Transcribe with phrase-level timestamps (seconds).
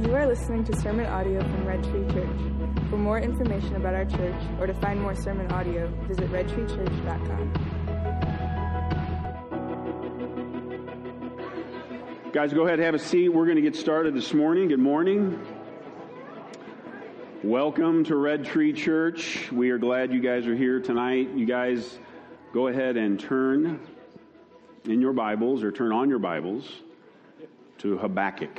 [0.00, 2.40] You are listening to sermon audio from Red Tree Church.
[2.88, 7.52] For more information about our church or to find more sermon audio, visit redtreechurch.com.
[12.32, 13.28] Guys, go ahead and have a seat.
[13.28, 14.68] We're going to get started this morning.
[14.68, 15.38] Good morning.
[17.44, 19.52] Welcome to Red Tree Church.
[19.52, 21.28] We are glad you guys are here tonight.
[21.36, 21.98] You guys
[22.54, 23.78] go ahead and turn
[24.84, 26.72] in your Bibles or turn on your Bibles
[27.80, 28.58] to Habakkuk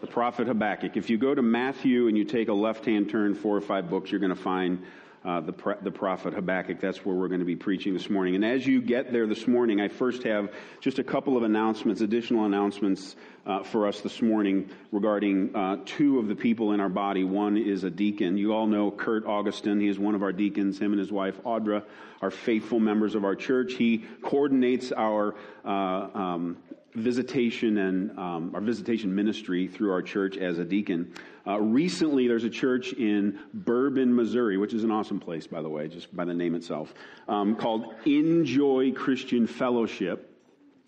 [0.00, 0.96] the prophet Habakkuk.
[0.96, 3.88] If you go to Matthew and you take a left hand turn four or five
[3.88, 4.84] books, you're going to find
[5.24, 6.80] uh, the, the prophet Habakkuk.
[6.80, 8.36] That's where we're going to be preaching this morning.
[8.36, 12.00] And as you get there this morning, I first have just a couple of announcements,
[12.00, 16.88] additional announcements uh, for us this morning regarding uh, two of the people in our
[16.88, 17.24] body.
[17.24, 18.36] One is a deacon.
[18.38, 19.80] You all know Kurt Augustin.
[19.80, 20.78] He is one of our deacons.
[20.78, 21.82] Him and his wife Audra
[22.22, 23.74] are faithful members of our church.
[23.74, 26.56] He coordinates our uh, um,
[26.96, 31.12] visitation and um, our visitation ministry through our church as a deacon.
[31.46, 35.68] Uh, recently, there's a church in Bourbon, Missouri, which is an awesome place, by the
[35.68, 36.92] way, just by the name itself,
[37.28, 40.32] um, called Enjoy Christian Fellowship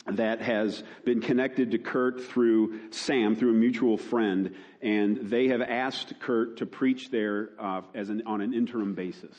[0.07, 5.61] that has been connected to Kurt through Sam, through a mutual friend, and they have
[5.61, 9.37] asked Kurt to preach there uh, as an, on an interim basis.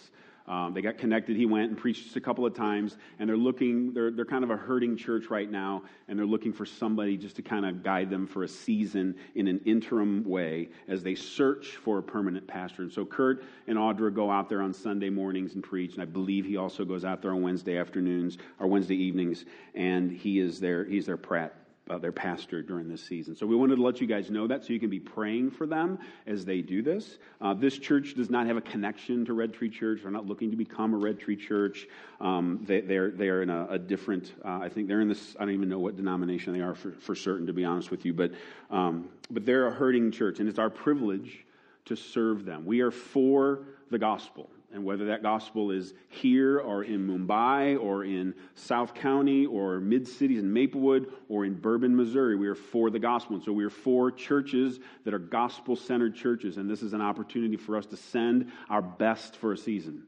[0.49, 1.37] Um, they got connected.
[1.37, 3.93] He went and preached a couple of times, and they're looking.
[3.93, 7.35] They're they're kind of a hurting church right now, and they're looking for somebody just
[7.35, 11.67] to kind of guide them for a season in an interim way as they search
[11.67, 12.81] for a permanent pastor.
[12.81, 16.05] And so Kurt and Audra go out there on Sunday mornings and preach, and I
[16.05, 20.59] believe he also goes out there on Wednesday afternoons or Wednesday evenings, and he is
[20.59, 20.83] there.
[20.83, 21.53] He's their prat
[21.89, 23.35] uh, their pastor during this season.
[23.35, 25.65] So we wanted to let you guys know that so you can be praying for
[25.65, 27.17] them as they do this.
[27.41, 30.01] Uh, this church does not have a connection to Red Tree Church.
[30.03, 31.87] They're not looking to become a Red Tree Church.
[32.21, 35.45] Um, they, they're, they're in a, a different, uh, I think they're in this, I
[35.45, 38.13] don't even know what denomination they are for, for certain, to be honest with you,
[38.13, 38.31] but,
[38.69, 41.45] um, but they're a hurting church, and it's our privilege
[41.85, 42.65] to serve them.
[42.65, 44.49] We are for the gospel.
[44.71, 50.07] And whether that gospel is here or in Mumbai or in South County or mid
[50.07, 53.35] cities in Maplewood or in Bourbon, Missouri, we are for the gospel.
[53.35, 56.57] And so we are for churches that are gospel centered churches.
[56.57, 60.03] And this is an opportunity for us to send our best for a season.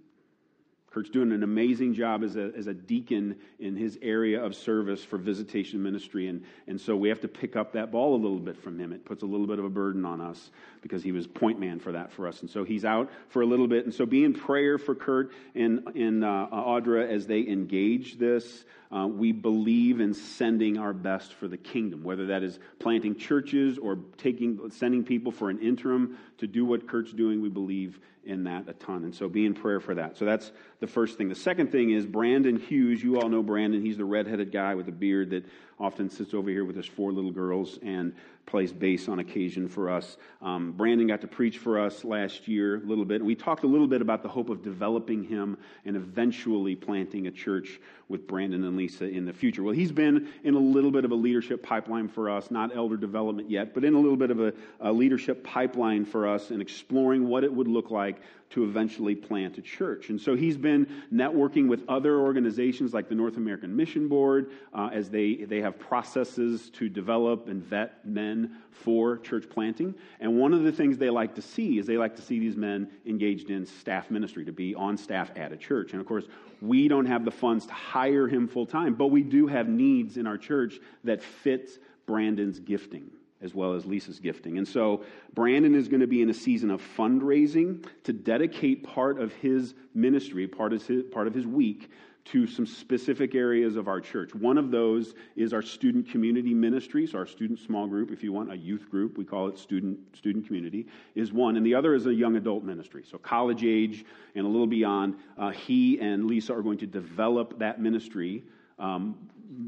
[0.92, 5.02] Kurt's doing an amazing job as a, as a deacon in his area of service
[5.02, 6.28] for visitation ministry.
[6.28, 8.92] And, and so we have to pick up that ball a little bit from him.
[8.92, 11.80] It puts a little bit of a burden on us because he was point man
[11.80, 12.42] for that for us.
[12.42, 13.86] And so he's out for a little bit.
[13.86, 18.66] And so be in prayer for Kurt and, and uh, Audra as they engage this.
[18.94, 23.78] Uh, we believe in sending our best for the kingdom, whether that is planting churches
[23.78, 27.42] or taking, sending people for an interim to do what Kurt's doing.
[27.42, 29.04] We believe in that a ton.
[29.04, 30.18] And so be in prayer for that.
[30.18, 31.30] So that's the first thing.
[31.30, 33.04] The second thing is Brandon Hughes.
[33.04, 33.82] You all know Brandon.
[33.82, 35.46] He's the redheaded guy with a beard that
[35.82, 38.14] often sits over here with his four little girls and
[38.46, 40.18] plays bass on occasion for us.
[40.42, 43.18] Um, Brandon got to preach for us last year a little bit.
[43.18, 47.28] And we talked a little bit about the hope of developing him and eventually planting
[47.28, 49.64] a church with Brandon and Lisa in the future.
[49.64, 52.98] Well, he's been in a little bit of a leadership pipeline for us, not elder
[52.98, 56.62] development yet, but in a little bit of a, a leadership pipeline for us and
[56.62, 58.22] exploring what it would look like
[58.52, 60.10] to eventually plant a church.
[60.10, 64.90] And so he's been networking with other organizations like the North American Mission Board uh,
[64.92, 69.96] as they, they have processes to develop and vet men for church planting.
[70.20, 72.58] And one of the things they like to see is they like to see these
[72.58, 75.94] men engaged in staff ministry, to be on staff at a church.
[75.94, 76.26] And of course,
[76.62, 80.18] we don't have the funds to hire him full time, but we do have needs
[80.18, 83.12] in our church that fit Brandon's gifting
[83.42, 84.58] as well as Lisa's gifting.
[84.58, 85.04] And so
[85.34, 89.74] Brandon is going to be in a season of fundraising to dedicate part of his
[89.94, 91.90] ministry, part of his, part of his week
[92.24, 94.36] to some specific areas of our church.
[94.36, 98.32] One of those is our student community ministry, so our student small group, if you
[98.32, 100.86] want, a youth group, we call it student, student community,
[101.16, 101.58] is one.
[101.58, 105.16] And the other is a young adult ministry, so college age and a little beyond.
[105.38, 108.44] Uh, he and Lisa are going to develop that ministry
[108.78, 109.16] um,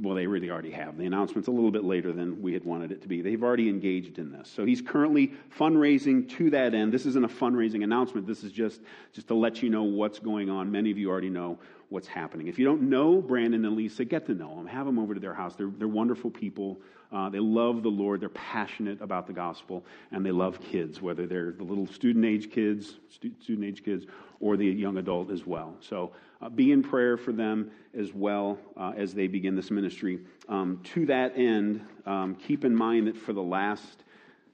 [0.02, 0.98] well, they really already have.
[0.98, 3.22] The announcement's a little bit later than we had wanted it to be.
[3.22, 4.50] They've already engaged in this.
[4.50, 6.94] So he's currently fundraising to that end.
[6.94, 8.26] This isn't a fundraising announcement.
[8.26, 8.82] This is just,
[9.12, 10.72] just to let you know what's going on.
[10.72, 11.60] Many of you already know
[11.90, 12.48] what's happening.
[12.48, 14.68] If you don't know Brandon and Lisa, get to know them.
[14.68, 15.56] Have them over to their house.
[15.56, 16.80] They're, they're wonderful people.
[17.12, 18.22] Uh, they love the Lord.
[18.22, 22.50] They're passionate about the gospel, and they love kids, whether they're the little student age
[22.52, 24.08] kids, stu- student age kids,
[24.44, 25.74] or the young adult as well.
[25.80, 26.12] So
[26.42, 30.20] uh, be in prayer for them as well uh, as they begin this ministry.
[30.50, 34.04] Um, to that end, um, keep in mind that for the last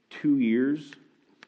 [0.08, 0.92] two years,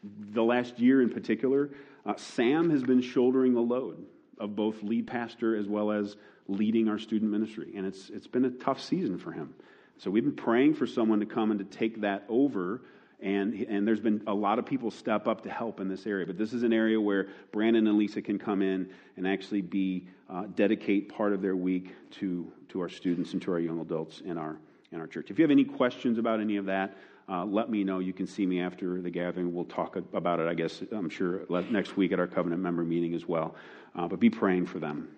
[0.02, 1.70] the last year in particular,
[2.04, 4.04] uh, Sam has been shouldering the load
[4.40, 6.16] of both lead pastor as well as
[6.48, 7.72] leading our student ministry.
[7.76, 9.54] And it's, it's been a tough season for him.
[9.98, 12.82] So we've been praying for someone to come and to take that over
[13.22, 16.26] and, and there's been a lot of people step up to help in this area.
[16.26, 20.08] But this is an area where Brandon and Lisa can come in and actually be
[20.28, 24.20] uh, dedicate part of their week to, to our students and to our young adults
[24.24, 24.58] in our,
[24.90, 25.30] in our church.
[25.30, 26.96] If you have any questions about any of that,
[27.28, 28.00] uh, let me know.
[28.00, 29.54] You can see me after the gathering.
[29.54, 33.14] We'll talk about it, I guess, I'm sure, next week at our covenant member meeting
[33.14, 33.54] as well.
[33.94, 35.08] Uh, but be praying for them.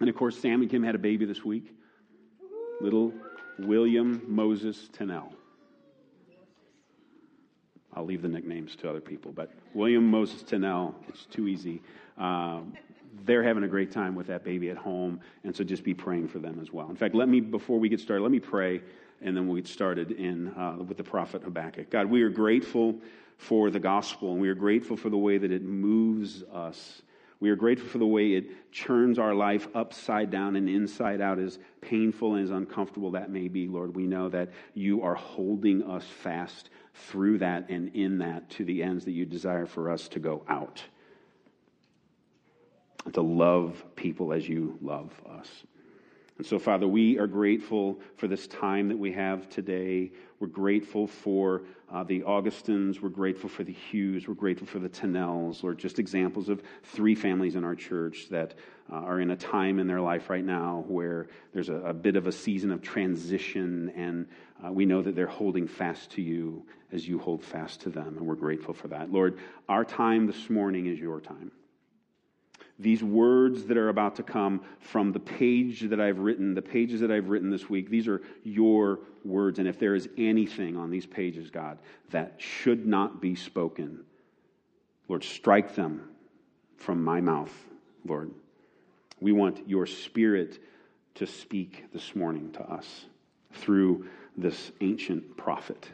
[0.00, 1.72] And of course, Sam and Kim had a baby this week.
[2.80, 3.14] Little
[3.58, 5.32] William Moses Tennell.
[7.96, 11.82] I'll leave the nicknames to other people, but William Moses Tennell, it's too easy.
[12.18, 12.60] Uh,
[13.24, 16.28] they're having a great time with that baby at home, and so just be praying
[16.28, 16.90] for them as well.
[16.90, 18.82] In fact, let me, before we get started, let me pray,
[19.22, 21.88] and then we'll get started in, uh, with the prophet Habakkuk.
[21.88, 22.96] God, we are grateful
[23.38, 27.00] for the gospel, and we are grateful for the way that it moves us
[27.38, 31.38] we are grateful for the way it churns our life upside down and inside out,
[31.38, 33.94] as painful and as uncomfortable that may be, Lord.
[33.94, 36.70] We know that you are holding us fast
[37.08, 40.42] through that and in that to the ends that you desire for us to go
[40.48, 40.82] out.
[43.12, 45.48] To love people as you love us.
[46.38, 50.10] And so, Father, we are grateful for this time that we have today.
[50.38, 53.00] We're grateful for uh, the Augustins.
[53.00, 54.28] We're grateful for the Hughes.
[54.28, 58.54] We're grateful for the Tennells, Lord, just examples of three families in our church that
[58.92, 62.16] uh, are in a time in their life right now where there's a, a bit
[62.16, 64.26] of a season of transition, and
[64.64, 68.16] uh, we know that they're holding fast to you as you hold fast to them,
[68.16, 69.12] and we're grateful for that.
[69.12, 69.38] Lord,
[69.68, 71.50] our time this morning is your time
[72.78, 77.00] these words that are about to come from the page that I've written, the pages
[77.00, 79.58] that I've written this week, these are your words.
[79.58, 81.78] And if there is anything on these pages, God,
[82.10, 84.04] that should not be spoken,
[85.08, 86.10] Lord, strike them
[86.76, 87.52] from my mouth,
[88.04, 88.32] Lord.
[89.20, 90.58] We want your spirit
[91.14, 93.06] to speak this morning to us
[93.52, 94.06] through
[94.36, 95.88] this ancient prophet.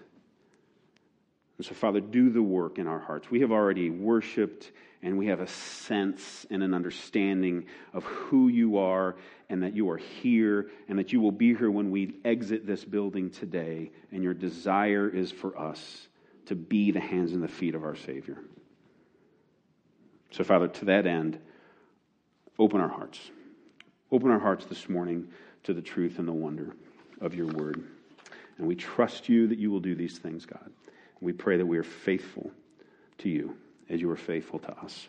[1.59, 3.31] And so, Father, do the work in our hearts.
[3.31, 4.73] We have already worshiped
[5.03, 9.17] and we have a sense and an understanding of who you are
[9.49, 12.85] and that you are here and that you will be here when we exit this
[12.85, 13.91] building today.
[14.11, 16.09] And your desire is for us
[16.47, 18.39] to be the hands and the feet of our Savior.
[20.31, 21.39] So, Father, to that end,
[22.59, 23.21] open our hearts.
[24.11, 25.29] Open our hearts this morning
[25.65, 26.75] to the truth and the wonder
[27.21, 27.85] of your word.
[28.59, 30.71] And we trust you that you will do these things, God.
[31.21, 32.51] We pray that we are faithful
[33.19, 33.57] to you
[33.89, 35.09] as you are faithful to us.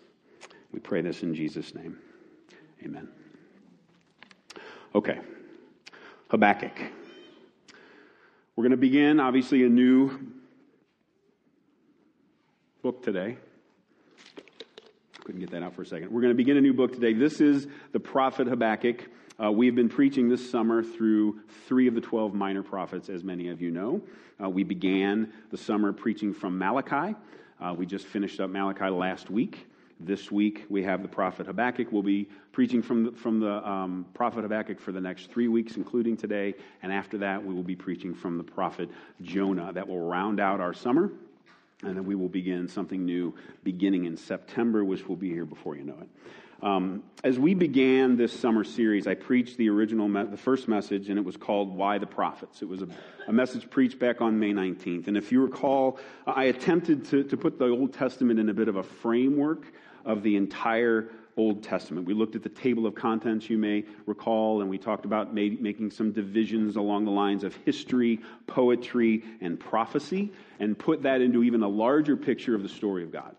[0.71, 1.97] We pray this in Jesus' name.
[2.83, 3.07] Amen.
[4.95, 5.19] Okay.
[6.29, 6.77] Habakkuk.
[8.55, 10.19] We're going to begin, obviously, a new
[12.81, 13.37] book today.
[15.23, 16.11] Couldn't get that out for a second.
[16.11, 17.13] We're going to begin a new book today.
[17.13, 19.09] This is the prophet Habakkuk.
[19.41, 23.49] Uh, we've been preaching this summer through three of the 12 minor prophets, as many
[23.49, 23.99] of you know.
[24.41, 27.15] Uh, we began the summer preaching from Malachi.
[27.59, 29.67] Uh, we just finished up Malachi last week.
[29.99, 31.91] This week we have the prophet Habakkuk.
[31.91, 35.77] We'll be preaching from the, from the um, prophet Habakkuk for the next three weeks,
[35.77, 36.53] including today.
[36.83, 38.89] And after that, we will be preaching from the prophet
[39.23, 39.73] Jonah.
[39.73, 41.11] That will round out our summer.
[41.81, 43.33] And then we will begin something new
[43.63, 46.09] beginning in September, which will be here before you know it.
[46.63, 51.09] Um, as we began this summer series, I preached the original, me- the first message,
[51.09, 52.61] and it was called Why the Prophets.
[52.61, 52.87] It was a,
[53.27, 55.07] a, message preached back on May 19th.
[55.07, 58.69] And if you recall, I attempted to, to put the Old Testament in a bit
[58.69, 59.65] of a framework
[60.05, 62.07] of the entire Old Testament.
[62.07, 65.91] We looked at the table of contents, you may recall, and we talked about making
[65.91, 71.61] some divisions along the lines of history, poetry, and prophecy, and put that into even
[71.61, 73.35] a larger picture of the story of God.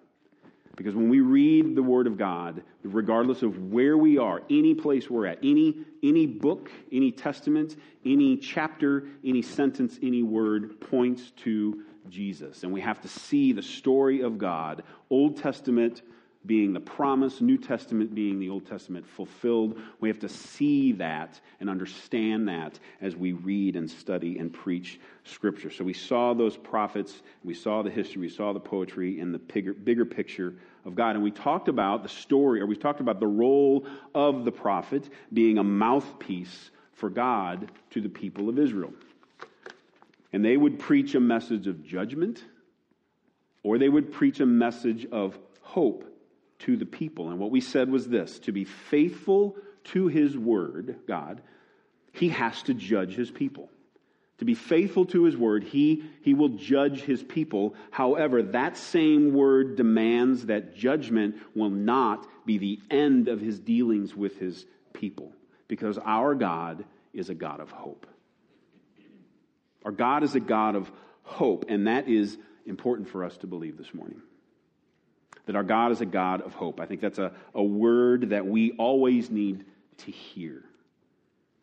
[0.77, 5.09] Because when we read the Word of God, regardless of where we are, any place
[5.09, 11.83] we're at, any, any book, any testament, any chapter, any sentence, any word points to
[12.09, 12.65] Jesus.
[12.65, 16.03] And we have to see the story of God, Old Testament
[16.47, 19.81] being the promise, New Testament being the Old Testament fulfilled.
[20.01, 25.01] We have to see that and understand that as we read and study and preach
[25.25, 25.71] Scripture.
[25.71, 29.39] So we saw those prophets, we saw the history, we saw the poetry in the
[29.39, 31.17] bigger, bigger picture of God.
[31.17, 35.09] And we talked about the story, or we talked about the role of the prophet
[35.33, 38.93] being a mouthpiece for God to the people of Israel.
[40.33, 42.45] And they would preach a message of judgment,
[43.63, 46.14] or they would preach a message of hope
[46.65, 47.31] to the people.
[47.31, 51.41] And what we said was this to be faithful to his word, God,
[52.13, 53.69] he has to judge his people.
[54.39, 57.75] To be faithful to his word, he, he will judge his people.
[57.91, 64.15] However, that same word demands that judgment will not be the end of his dealings
[64.17, 65.33] with his people.
[65.69, 68.07] Because our God is a God of hope.
[69.85, 70.91] Our God is a God of
[71.23, 74.21] hope, and that is important for us to believe this morning.
[75.47, 76.81] That our God is a God of hope.
[76.81, 79.65] I think that's a, a word that we always need
[79.99, 80.65] to hear.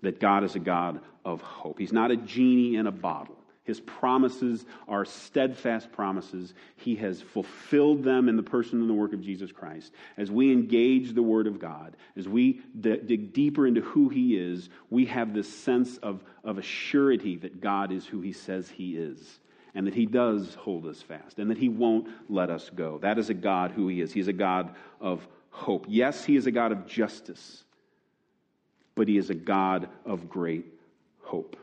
[0.01, 1.79] That God is a God of hope.
[1.79, 3.37] He's not a genie in a bottle.
[3.63, 6.53] His promises are steadfast promises.
[6.77, 9.93] He has fulfilled them in the person and the work of Jesus Christ.
[10.17, 14.35] As we engage the Word of God, as we d- dig deeper into who He
[14.35, 18.67] is, we have this sense of, of a surety that God is who He says
[18.67, 19.39] He is,
[19.73, 22.97] and that He does hold us fast, and that He won't let us go.
[22.99, 24.11] That is a God who He is.
[24.11, 25.85] He is a God of hope.
[25.87, 27.63] Yes, He is a God of justice,
[28.95, 30.65] but He is a God of great
[31.21, 31.55] hope.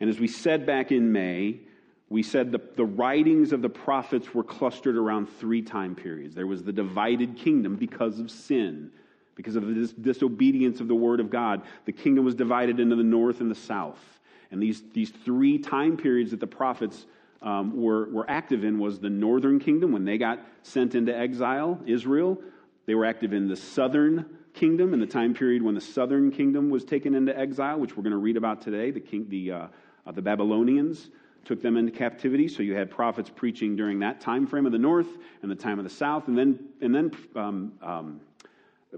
[0.00, 1.60] And as we said back in May,
[2.08, 6.34] we said the, the writings of the prophets were clustered around three time periods.
[6.34, 8.90] There was the divided kingdom because of sin,
[9.36, 11.62] because of the dis- disobedience of the word of God.
[11.84, 14.19] The kingdom was divided into the north and the south.
[14.50, 17.06] And these, these three time periods that the prophets
[17.42, 21.80] um, were, were active in was the northern kingdom when they got sent into exile,
[21.86, 22.40] Israel.
[22.86, 26.70] They were active in the southern kingdom in the time period when the southern kingdom
[26.70, 29.66] was taken into exile, which we're going to read about today, the, king, the uh,
[30.06, 31.10] uh, the Babylonians
[31.44, 34.78] took them into captivity, so you had prophets preaching during that time frame of the
[34.78, 35.08] north
[35.42, 38.20] and the time of the south, and then, and then um, um,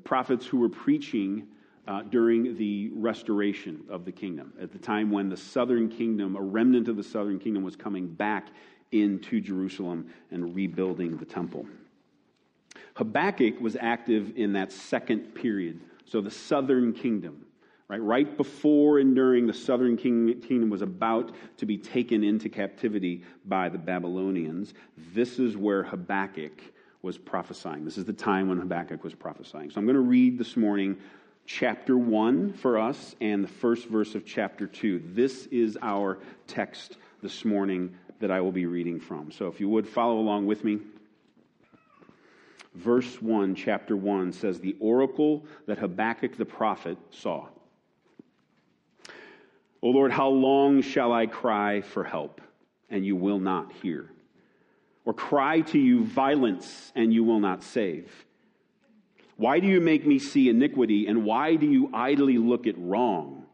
[0.04, 1.47] prophets who were preaching
[1.89, 6.41] uh, during the restoration of the kingdom, at the time when the southern kingdom, a
[6.41, 8.49] remnant of the southern kingdom, was coming back
[8.93, 11.67] into Jerusalem and rebuilding the temple.
[12.95, 17.47] Habakkuk was active in that second period, so the southern kingdom.
[17.89, 23.23] Right, right before and during the southern kingdom was about to be taken into captivity
[23.45, 24.73] by the Babylonians,
[25.12, 26.62] this is where Habakkuk
[27.03, 27.85] was prophesying.
[27.85, 29.71] This is the time when Habakkuk was prophesying.
[29.71, 30.97] So I'm going to read this morning
[31.52, 35.02] chapter 1 for us and the first verse of chapter 2.
[35.12, 39.30] This is our text this morning that I will be reading from.
[39.30, 40.78] So if you would follow along with me.
[42.75, 47.49] Verse 1, chapter 1 says, The oracle that Habakkuk the prophet saw.
[49.82, 52.40] O Lord, how long shall I cry for help,
[52.88, 54.09] and you will not hear?
[55.04, 58.11] Or cry to you violence, and you will not save?
[59.42, 63.44] Why do you make me see iniquity, and why do you idly look at wrong?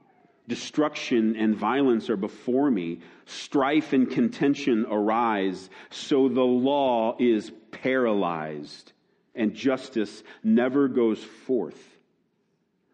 [0.47, 3.01] Destruction and violence are before me.
[3.25, 5.71] Strife and contention arise.
[5.89, 8.93] So the law is paralyzed,
[9.35, 11.83] and justice never goes forth.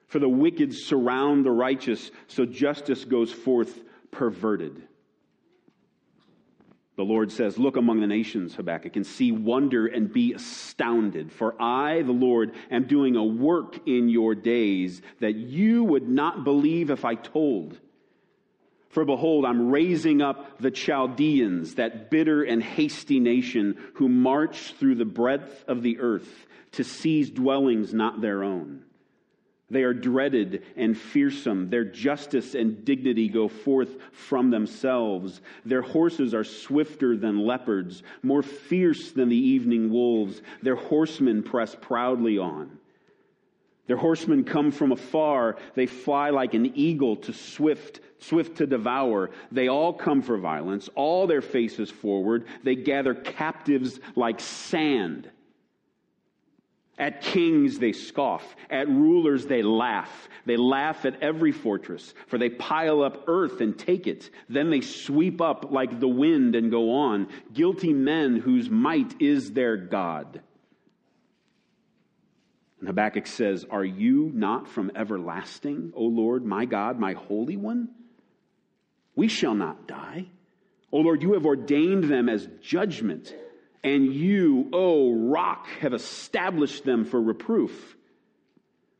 [0.06, 3.76] For the wicked surround the righteous, so justice goes forth
[4.12, 4.86] perverted.
[6.96, 11.32] The Lord says, Look among the nations, Habakkuk, and see wonder and be astounded.
[11.32, 16.44] For I, the Lord, am doing a work in your days that you would not
[16.44, 17.78] believe if I told.
[18.90, 24.94] For behold, I'm raising up the Chaldeans, that bitter and hasty nation who march through
[24.94, 28.84] the breadth of the earth to seize dwellings not their own.
[29.70, 31.70] They are dreaded and fearsome.
[31.70, 35.40] Their justice and dignity go forth from themselves.
[35.64, 40.42] Their horses are swifter than leopards, more fierce than the evening wolves.
[40.62, 42.78] Their horsemen press proudly on.
[43.86, 45.56] Their horsemen come from afar.
[45.74, 49.30] They fly like an eagle to swift, swift to devour.
[49.50, 52.46] They all come for violence, all their faces forward.
[52.62, 55.30] They gather captives like sand.
[56.98, 58.44] At kings they scoff.
[58.70, 60.28] At rulers they laugh.
[60.46, 64.30] They laugh at every fortress, for they pile up earth and take it.
[64.48, 67.28] Then they sweep up like the wind and go on.
[67.52, 70.40] Guilty men whose might is their God.
[72.78, 77.88] And Habakkuk says, Are you not from everlasting, O Lord, my God, my Holy One?
[79.16, 80.26] We shall not die.
[80.92, 83.34] O Lord, you have ordained them as judgment
[83.84, 87.96] and you, O rock, have established them for reproof.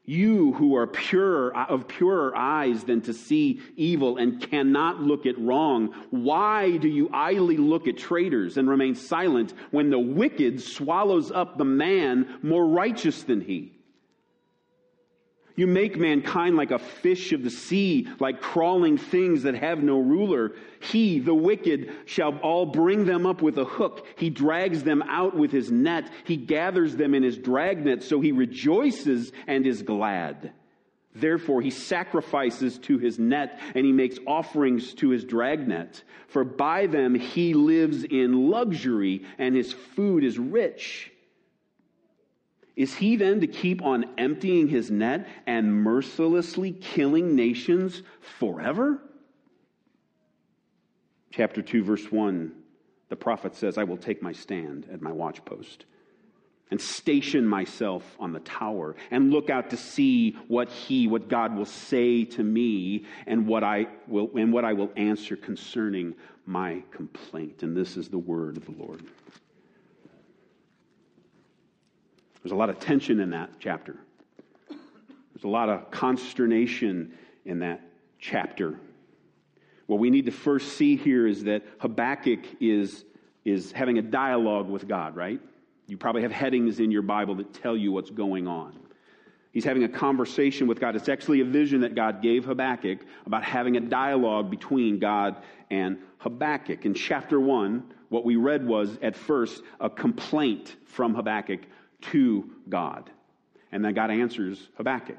[0.04, 5.38] You who are pure of purer eyes than to see evil and cannot look at
[5.38, 11.30] wrong, why do you idly look at traitors and remain silent when the wicked swallows
[11.30, 13.72] up the man more righteous than he?
[15.56, 20.00] You make mankind like a fish of the sea, like crawling things that have no
[20.00, 20.56] ruler.
[20.80, 24.06] He, the wicked, shall all bring them up with a hook.
[24.16, 26.10] He drags them out with his net.
[26.24, 30.52] He gathers them in his dragnet, so he rejoices and is glad.
[31.14, 36.02] Therefore, he sacrifices to his net and he makes offerings to his dragnet.
[36.26, 41.12] For by them he lives in luxury and his food is rich.
[42.76, 48.02] Is he then to keep on emptying his net and mercilessly killing nations
[48.38, 49.00] forever?
[51.30, 52.52] Chapter 2, verse 1.
[53.08, 55.84] the prophet says, I will take my stand at my watchpost
[56.70, 61.54] and station myself on the tower and look out to see what he what God
[61.54, 66.14] will say to me and what I will and what I will answer concerning
[66.46, 69.02] my complaint and this is the word of the Lord
[72.44, 73.96] There's a lot of tension in that chapter
[74.68, 77.12] there's a lot of consternation
[77.44, 77.80] in that
[78.20, 78.78] chapter
[79.86, 83.04] what we need to first see here is that Habakkuk is
[83.44, 85.40] is having a dialogue with God right
[85.86, 88.74] you probably have headings in your Bible that tell you what's going on.
[89.52, 90.96] He's having a conversation with God.
[90.96, 95.36] It's actually a vision that God gave Habakkuk about having a dialogue between God
[95.70, 96.86] and Habakkuk.
[96.86, 101.60] In chapter 1, what we read was at first a complaint from Habakkuk
[102.12, 103.10] to God.
[103.72, 105.18] And then God answers Habakkuk.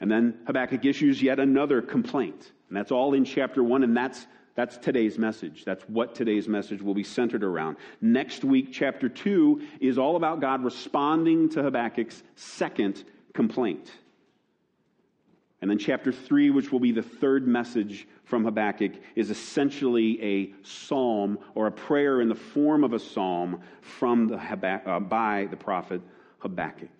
[0.00, 2.52] And then Habakkuk issues yet another complaint.
[2.68, 4.26] And that's all in chapter 1, and that's
[4.56, 5.64] that's today's message.
[5.66, 7.76] That's what today's message will be centered around.
[8.00, 13.92] Next week, chapter 2 is all about God responding to Habakkuk's second complaint.
[15.62, 20.54] And then chapter 3, which will be the third message from Habakkuk, is essentially a
[20.62, 25.56] psalm or a prayer in the form of a psalm from the uh, by the
[25.56, 26.02] prophet
[26.40, 26.90] Habakkuk.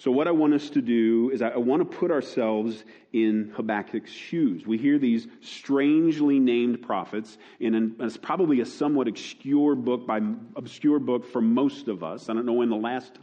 [0.00, 4.10] So, what I want us to do is I want to put ourselves in Habakkuk's
[4.10, 4.66] shoes.
[4.66, 10.20] We hear these strangely named prophets in an, it's probably a somewhat obscure book by
[10.56, 12.30] obscure book for most of us.
[12.30, 13.18] I don't know when the last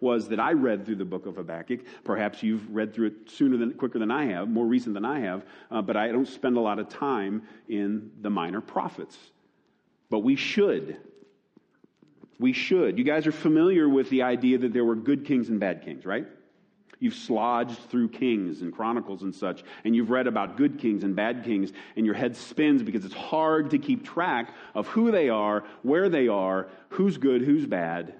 [0.00, 1.80] was that I read through the book of Habakkuk.
[2.04, 5.20] Perhaps you've read through it sooner than quicker than I have, more recent than I
[5.20, 5.44] have.
[5.70, 9.16] Uh, but I don't spend a lot of time in the minor prophets.
[10.08, 10.98] But we should
[12.40, 12.98] we should.
[12.98, 16.06] You guys are familiar with the idea that there were good kings and bad kings,
[16.06, 16.26] right?
[16.98, 21.14] You've slodged through kings and chronicles and such, and you've read about good kings and
[21.14, 25.28] bad kings, and your head spins because it's hard to keep track of who they
[25.28, 28.14] are, where they are, who's good, who's bad.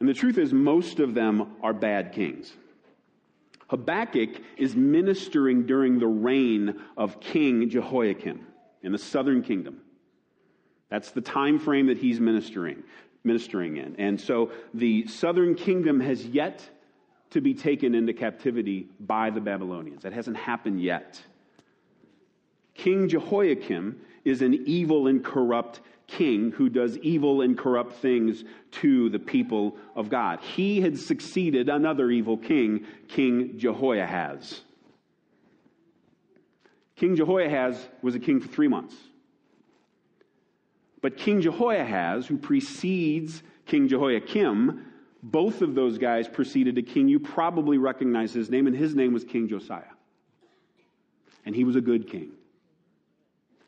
[0.00, 2.52] And the truth is, most of them are bad kings.
[3.68, 8.46] Habakkuk is ministering during the reign of King Jehoiakim
[8.82, 9.80] in the southern kingdom.
[10.90, 12.82] That's the time frame that he's ministering,
[13.24, 13.96] ministering in.
[13.98, 16.68] And so the southern kingdom has yet
[17.30, 20.02] to be taken into captivity by the Babylonians.
[20.02, 21.20] That hasn't happened yet.
[22.74, 29.08] King Jehoiakim is an evil and corrupt king who does evil and corrupt things to
[29.10, 30.40] the people of God.
[30.40, 34.60] He had succeeded another evil king, King Jehoiahaz.
[36.96, 38.94] King Jehoiahaz was a king for three months.
[41.00, 44.86] But King Jehoiahaz, who precedes King Jehoiakim,
[45.22, 47.08] both of those guys preceded a king.
[47.08, 49.82] You probably recognize his name, and his name was King Josiah.
[51.44, 52.30] And he was a good king.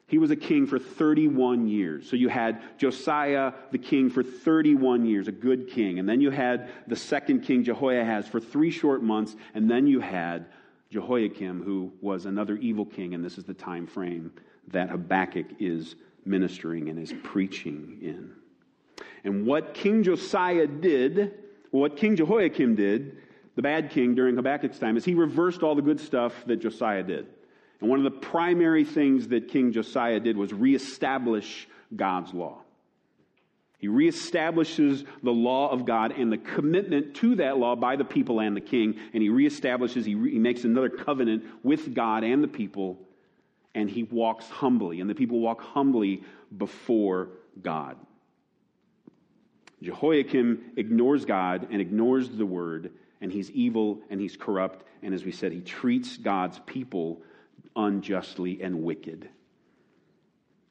[0.09, 2.09] He was a king for 31 years.
[2.09, 5.99] So you had Josiah, the king, for 31 years, a good king.
[5.99, 9.35] And then you had the second king, Jehoiahaz, for three short months.
[9.55, 10.47] And then you had
[10.90, 13.14] Jehoiakim, who was another evil king.
[13.14, 14.33] And this is the time frame
[14.69, 18.33] that Habakkuk is ministering and is preaching in.
[19.25, 21.35] And what King Josiah did,
[21.73, 23.19] what King Jehoiakim did,
[23.57, 27.03] the bad king during Habakkuk's time, is he reversed all the good stuff that Josiah
[27.03, 27.27] did.
[27.81, 32.59] And one of the primary things that King Josiah did was reestablish God's law.
[33.79, 38.41] He reestablishes the law of God and the commitment to that law by the people
[38.41, 38.99] and the king.
[39.12, 42.99] And he reestablishes, he, re- he makes another covenant with God and the people
[43.77, 46.23] and he walks humbly, and the people walk humbly
[46.57, 47.29] before
[47.62, 47.97] God.
[49.83, 55.27] Jehoiakim ignores God and ignores the word, and he's evil and he's corrupt, and as
[55.27, 57.21] we said, he treats God's people
[57.77, 59.29] unjustly and wicked.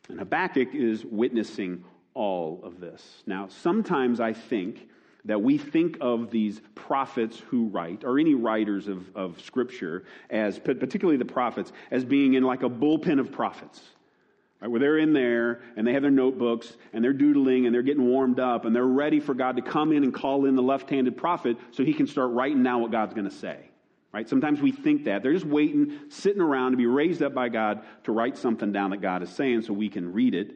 [0.10, 3.24] And Habakkuk is witnessing all of this.
[3.26, 4.88] Now, sometimes I think
[5.26, 10.60] that we think of these prophets who write, or any writers of, of Scripture, as
[10.60, 13.82] particularly the prophets, as being in like a bullpen of prophets.
[14.62, 17.82] Right, where they're in there and they have their notebooks and they're doodling and they're
[17.82, 20.63] getting warmed up and they're ready for God to come in and call in the
[20.63, 23.70] left handed prophet so he can start writing down what God's going to say.
[24.15, 24.30] Right?
[24.30, 25.23] Sometimes we think that.
[25.23, 28.91] They're just waiting, sitting around to be raised up by God to write something down
[28.91, 30.54] that God is saying so we can read it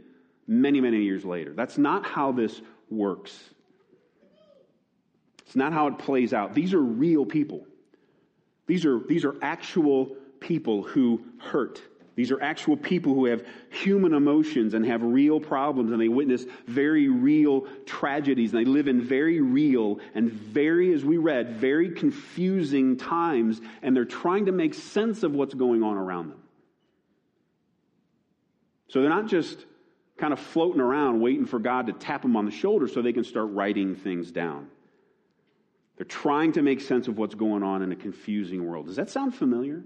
[0.47, 1.51] many, many years later.
[1.53, 3.37] That's not how this works.
[5.45, 6.53] It's not how it plays out.
[6.55, 7.65] These are real people.
[8.65, 11.81] These are, these are actual people who hurt.
[12.19, 16.45] These are actual people who have human emotions and have real problems, and they witness
[16.67, 21.91] very real tragedies, and they live in very real and very, as we read, very
[21.91, 26.43] confusing times, and they're trying to make sense of what's going on around them.
[28.89, 29.65] So they're not just
[30.17, 33.13] kind of floating around waiting for God to tap them on the shoulder so they
[33.13, 34.67] can start writing things down.
[35.95, 38.87] They're trying to make sense of what's going on in a confusing world.
[38.87, 39.85] Does that sound familiar?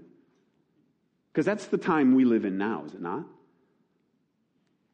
[1.34, 3.24] Because that's the time we live in now, is it not?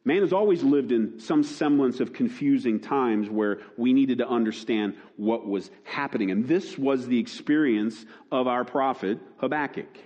[0.06, 4.96] Man has always lived in some semblance of confusing times where we needed to understand
[5.16, 6.30] what was happening.
[6.30, 9.98] And this was the experience of our prophet Habakkuk.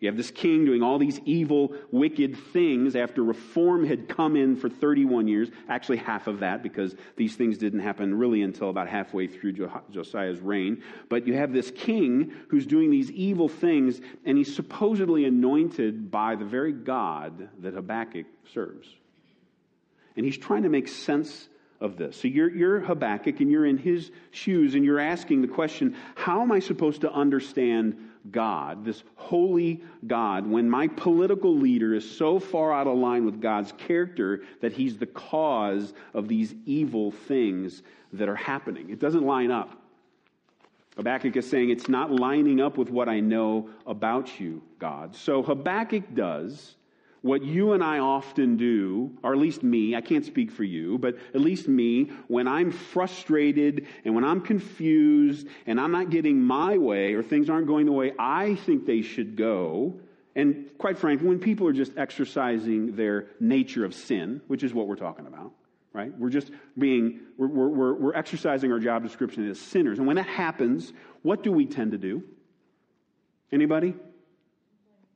[0.00, 4.56] You have this king doing all these evil, wicked things after reform had come in
[4.56, 5.50] for 31 years.
[5.68, 10.40] Actually, half of that, because these things didn't happen really until about halfway through Josiah's
[10.40, 10.82] reign.
[11.10, 16.34] But you have this king who's doing these evil things, and he's supposedly anointed by
[16.34, 18.88] the very God that Habakkuk serves.
[20.16, 22.16] And he's trying to make sense of this.
[22.16, 26.40] So you're, you're Habakkuk, and you're in his shoes, and you're asking the question how
[26.40, 27.98] am I supposed to understand?
[28.30, 33.40] God, this holy God, when my political leader is so far out of line with
[33.40, 38.90] God's character that he's the cause of these evil things that are happening.
[38.90, 39.76] It doesn't line up.
[40.96, 45.14] Habakkuk is saying it's not lining up with what I know about you, God.
[45.14, 46.74] So Habakkuk does
[47.22, 50.96] what you and I often do, or at least me, I can't speak for you,
[50.98, 56.40] but at least me, when I'm frustrated and when I'm confused and I'm not getting
[56.40, 60.00] my way or things aren't going the way I think they should go,
[60.34, 64.86] and quite frankly, when people are just exercising their nature of sin, which is what
[64.86, 65.52] we're talking about,
[65.92, 66.16] right?
[66.18, 69.98] We're just being, we're, we're, we're exercising our job description as sinners.
[69.98, 72.22] And when that happens, what do we tend to do?
[73.52, 73.94] Anybody?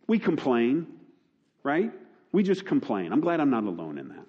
[0.06, 0.88] We complain
[1.64, 1.90] right?
[2.30, 3.12] We just complain.
[3.12, 4.26] I'm glad I'm not alone in that.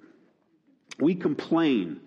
[0.99, 1.99] We complain.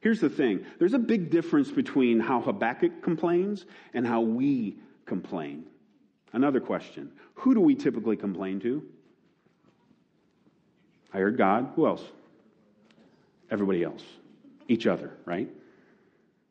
[0.00, 5.64] Here's the thing there's a big difference between how Habakkuk complains and how we complain.
[6.32, 8.82] Another question Who do we typically complain to?
[11.12, 11.70] I heard God.
[11.76, 12.02] Who else?
[13.50, 14.02] Everybody else.
[14.66, 15.48] Each other, right?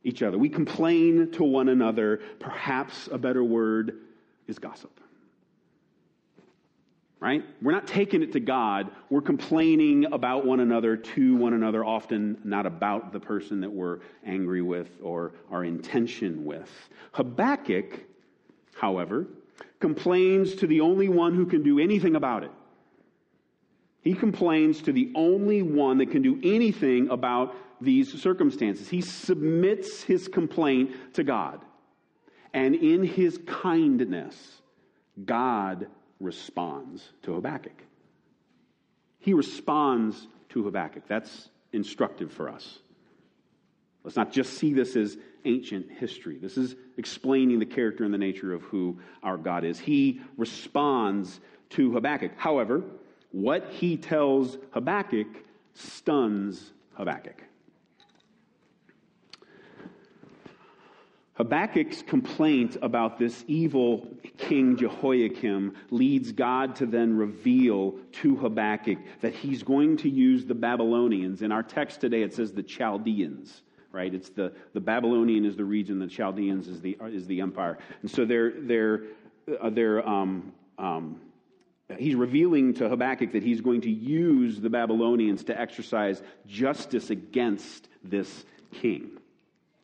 [0.03, 0.37] Each other.
[0.37, 2.21] We complain to one another.
[2.39, 3.97] Perhaps a better word
[4.47, 4.99] is gossip
[7.23, 7.41] right?
[7.61, 8.91] We're not taking it to God.
[9.09, 13.99] We're complaining about one another to one another, often not about the person that we're
[14.25, 16.69] angry with or our intention with.
[17.13, 18.01] Habakkuk,
[18.75, 19.25] however,
[19.79, 22.51] complains to the only one who can do anything about it.
[24.01, 28.89] He complains to the only one that can do anything about these circumstances.
[28.89, 31.61] He submits his complaint to God.
[32.53, 34.61] And in his kindness,
[35.23, 35.87] God
[36.23, 37.83] responds to Habakkuk.
[39.19, 41.03] He responds to Habakkuk.
[41.07, 42.79] That's instructive for us.
[44.03, 46.37] Let's not just see this as ancient history.
[46.37, 49.79] This is explaining the character and the nature of who our God is.
[49.79, 51.39] He responds
[51.71, 52.31] to Habakkuk.
[52.35, 52.83] However,
[53.31, 55.27] what he tells Habakkuk
[55.73, 57.43] stuns Habakkuk.
[61.35, 69.33] Habakkuk's complaint about this evil king Jehoiakim leads God to then reveal to Habakkuk that
[69.33, 71.41] he's going to use the Babylonians.
[71.41, 74.13] In our text today, it says the Chaldeans, right?
[74.13, 77.79] It's the, the Babylonian is the region, the Chaldeans is the, is the empire.
[78.03, 79.03] And so they're, they're,
[79.59, 81.19] uh, they're, um, um,
[81.97, 87.89] he's revealing to Habakkuk that he's going to use the Babylonians to exercise justice against
[88.03, 89.17] this king.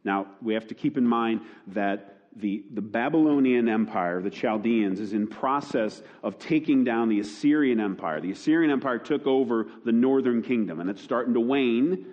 [0.03, 5.13] Now, we have to keep in mind that the, the Babylonian Empire, the Chaldeans, is
[5.13, 8.21] in process of taking down the Assyrian Empire.
[8.21, 12.05] The Assyrian Empire took over the northern kingdom, and it's starting to wane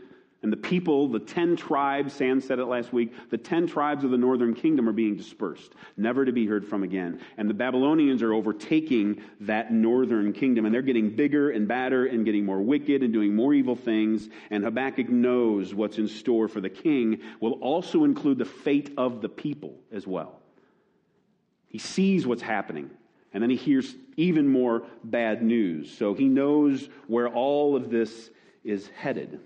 [0.47, 4.13] and the people, the 10 tribes, Sam said it last week, the 10 tribes of
[4.13, 7.19] the northern kingdom are being dispersed, never to be heard from again.
[7.37, 12.25] And the Babylonians are overtaking that northern kingdom, and they're getting bigger and badder and
[12.25, 14.29] getting more wicked and doing more evil things.
[14.49, 19.23] And Habakkuk knows what's in store for the king will also include the fate of
[19.23, 20.39] the people as well.
[21.67, 22.91] He sees what's happening.
[23.33, 25.91] And then he hears even more bad news.
[25.91, 28.31] So he knows where all of this
[28.63, 29.41] is headed.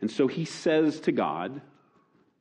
[0.00, 1.60] And so he says to God,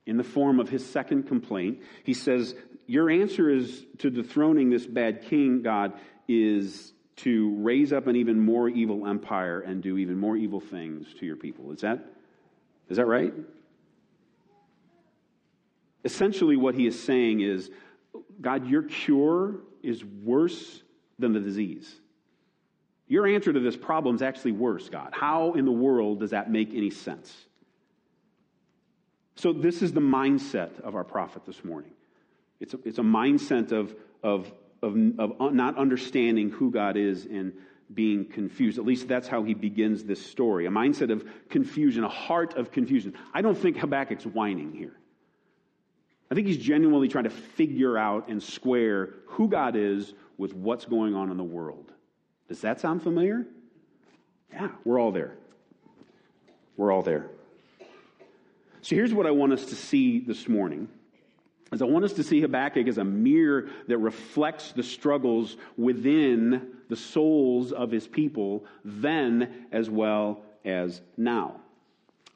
[0.06, 4.86] in the form of his second complaint, he says, Your answer is to dethroning this
[4.86, 5.94] bad king, God,
[6.28, 11.14] is to raise up an even more evil empire and do even more evil things
[11.20, 11.72] to your people.
[11.72, 12.06] Is that,
[12.90, 13.34] is that right?
[16.06, 17.70] Essentially, what he is saying is,
[18.40, 20.84] God, your cure is worse
[21.20, 21.96] than the disease.
[23.08, 25.10] Your answer to this problem is actually worse, God.
[25.14, 27.34] How in the world does that make any sense?
[29.36, 31.92] So, this is the mindset of our prophet this morning.
[32.60, 37.54] It's a, it's a mindset of, of, of, of not understanding who God is and
[37.94, 38.78] being confused.
[38.78, 42.72] At least that's how he begins this story a mindset of confusion, a heart of
[42.72, 43.14] confusion.
[43.34, 44.98] I don't think Habakkuk's whining here.
[46.30, 50.86] I think he's genuinely trying to figure out and square who God is with what's
[50.86, 51.94] going on in the world.
[52.48, 53.46] Does that sound familiar?
[54.52, 55.34] Yeah, we're all there.
[56.78, 57.28] We're all there.
[58.82, 60.88] So here's what I want us to see this morning.
[61.72, 66.76] As I want us to see Habakkuk as a mirror that reflects the struggles within
[66.88, 71.60] the souls of his people then as well as now.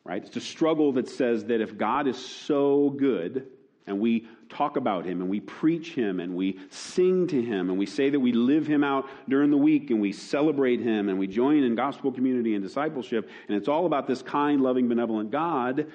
[0.03, 0.25] Right?
[0.25, 3.47] It's a struggle that says that if God is so good,
[3.91, 7.77] and we talk about him and we preach him and we sing to him and
[7.77, 11.19] we say that we live him out during the week and we celebrate him and
[11.19, 13.29] we join in gospel community and discipleship.
[13.47, 15.91] And it's all about this kind loving benevolent god.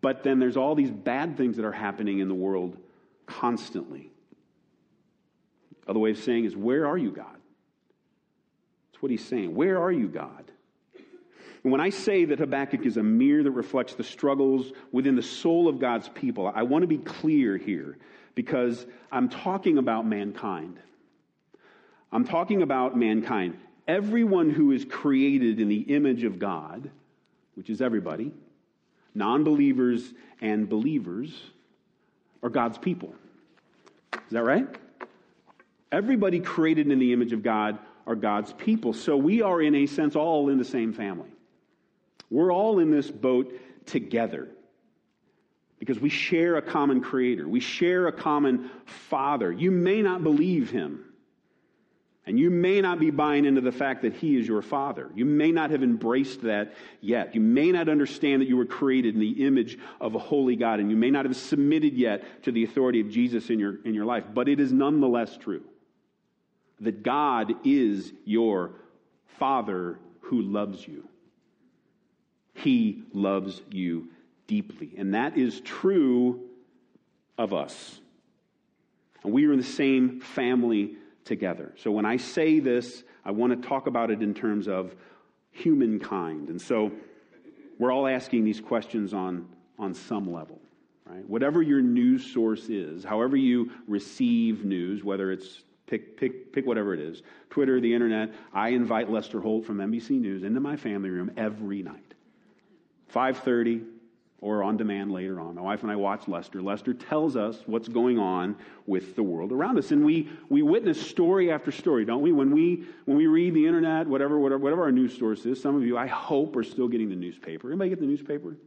[0.00, 2.78] But then there's all these bad things that are happening in the world
[3.26, 4.10] constantly.
[5.86, 7.36] Other way of saying is where are you god?
[8.90, 9.54] That's what he's saying.
[9.54, 10.50] Where are you god
[11.64, 15.22] and when I say that Habakkuk is a mirror that reflects the struggles within the
[15.22, 17.96] soul of God's people, I want to be clear here
[18.34, 20.78] because I'm talking about mankind.
[22.12, 23.58] I'm talking about mankind.
[23.88, 26.90] Everyone who is created in the image of God,
[27.54, 28.30] which is everybody,
[29.14, 31.30] non believers and believers,
[32.42, 33.14] are God's people.
[34.12, 34.68] Is that right?
[35.90, 38.92] Everybody created in the image of God are God's people.
[38.92, 41.33] So we are, in a sense, all in the same family.
[42.30, 43.52] We're all in this boat
[43.86, 44.48] together
[45.78, 47.48] because we share a common creator.
[47.48, 49.52] We share a common father.
[49.52, 51.04] You may not believe him.
[52.26, 55.10] And you may not be buying into the fact that he is your father.
[55.14, 57.34] You may not have embraced that yet.
[57.34, 60.80] You may not understand that you were created in the image of a holy God,
[60.80, 63.92] and you may not have submitted yet to the authority of Jesus in your, in
[63.92, 64.24] your life.
[64.32, 65.64] But it is nonetheless true
[66.80, 68.72] that God is your
[69.38, 71.06] father who loves you.
[72.54, 74.08] He loves you
[74.46, 74.92] deeply.
[74.96, 76.40] And that is true
[77.36, 78.00] of us.
[79.22, 81.72] And we are in the same family together.
[81.76, 84.94] So when I say this, I want to talk about it in terms of
[85.50, 86.48] humankind.
[86.48, 86.92] And so
[87.78, 90.60] we're all asking these questions on, on some level.
[91.06, 91.26] Right?
[91.28, 96.94] Whatever your news source is, however you receive news, whether it's pick, pick, pick whatever
[96.94, 101.10] it is, Twitter, the internet, I invite Lester Holt from NBC News into my family
[101.10, 102.03] room every night.
[103.14, 103.84] 5.30
[104.40, 105.54] or on demand later on.
[105.54, 106.60] My wife and I watch Lester.
[106.60, 109.90] Lester tells us what's going on with the world around us.
[109.90, 112.30] And we, we witness story after story, don't we?
[112.30, 115.74] When we when we read the internet, whatever, whatever, whatever our news source is, some
[115.74, 117.68] of you, I hope, are still getting the newspaper.
[117.70, 118.58] Anybody get the newspaper?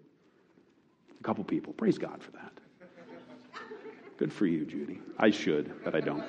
[1.19, 1.73] A couple people.
[1.73, 2.51] Praise God for that.
[4.17, 4.99] Good for you, Judy.
[5.19, 6.23] I should, but I don't.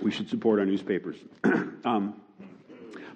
[0.00, 1.16] We should support our newspapers.
[1.84, 2.20] um,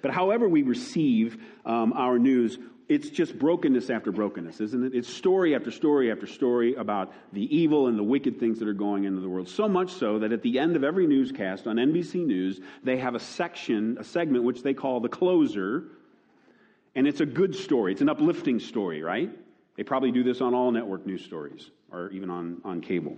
[0.05, 4.93] but however we receive um, our news, it's just brokenness after brokenness, isn't it?
[4.93, 8.73] It's story after story after story about the evil and the wicked things that are
[8.75, 9.49] going into the world.
[9.49, 13.15] So much so that at the end of every newscast on NBC News, they have
[13.15, 15.85] a section, a segment, which they call the closer.
[16.93, 17.93] And it's a good story.
[17.93, 19.31] It's an uplifting story, right?
[19.75, 23.17] They probably do this on all network news stories or even on, on cable.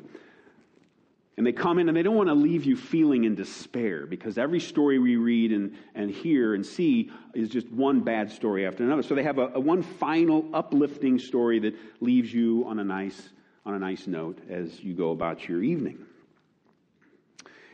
[1.38, 4.40] And they come in and they don't want to leave you feeling in despair because
[4.40, 8.84] every story we read and, and hear and see is just one bad story after
[8.84, 9.04] another.
[9.04, 13.30] So they have a, a one final uplifting story that leaves you on a nice,
[13.68, 16.00] on a nice note as you go about your evening.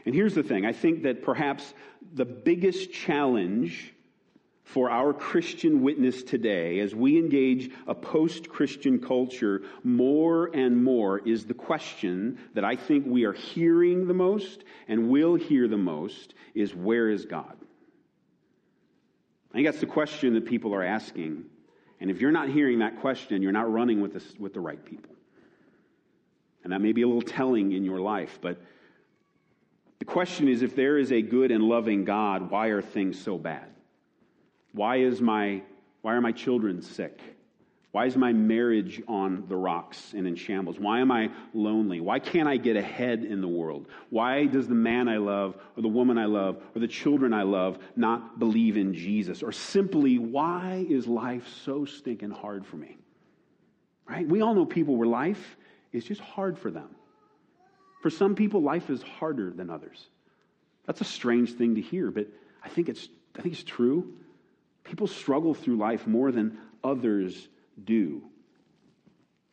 [0.06, 1.74] And here's the thing I think that perhaps
[2.14, 3.94] the biggest challenge
[4.64, 11.20] for our Christian witness today as we engage a post Christian culture more and more
[11.20, 15.78] is the question that I think we are hearing the most and will hear the
[15.78, 17.56] most is where is God?
[19.52, 21.46] I think that's the question that people are asking.
[22.00, 25.14] And if you're not hearing that question, you're not running with, with the right people.
[26.64, 28.62] And that may be a little telling in your life, but
[30.00, 33.38] the question is if there is a good and loving God, why are things so
[33.38, 33.73] bad?
[34.74, 35.64] Why is my
[36.02, 37.20] why are my children sick?
[37.94, 40.80] Why is my marriage on the rocks and in shambles?
[40.80, 42.02] Why am I lonely?
[42.02, 43.88] Why can't I get ahead in the world?
[44.10, 47.44] Why does the man I love, or the woman I love, or the children I
[47.44, 49.44] love not believe in Jesus?
[49.44, 52.98] Or simply, why is life so stinking hard for me?
[54.10, 54.28] Right?
[54.28, 55.56] We all know people where life
[55.92, 56.90] is just hard for them.
[58.02, 60.08] For some people, life is harder than others.
[60.88, 62.26] That's a strange thing to hear, but
[62.64, 63.08] I think it's,
[63.38, 64.16] I think it's true.
[64.94, 67.48] People struggle through life more than others
[67.84, 68.22] do.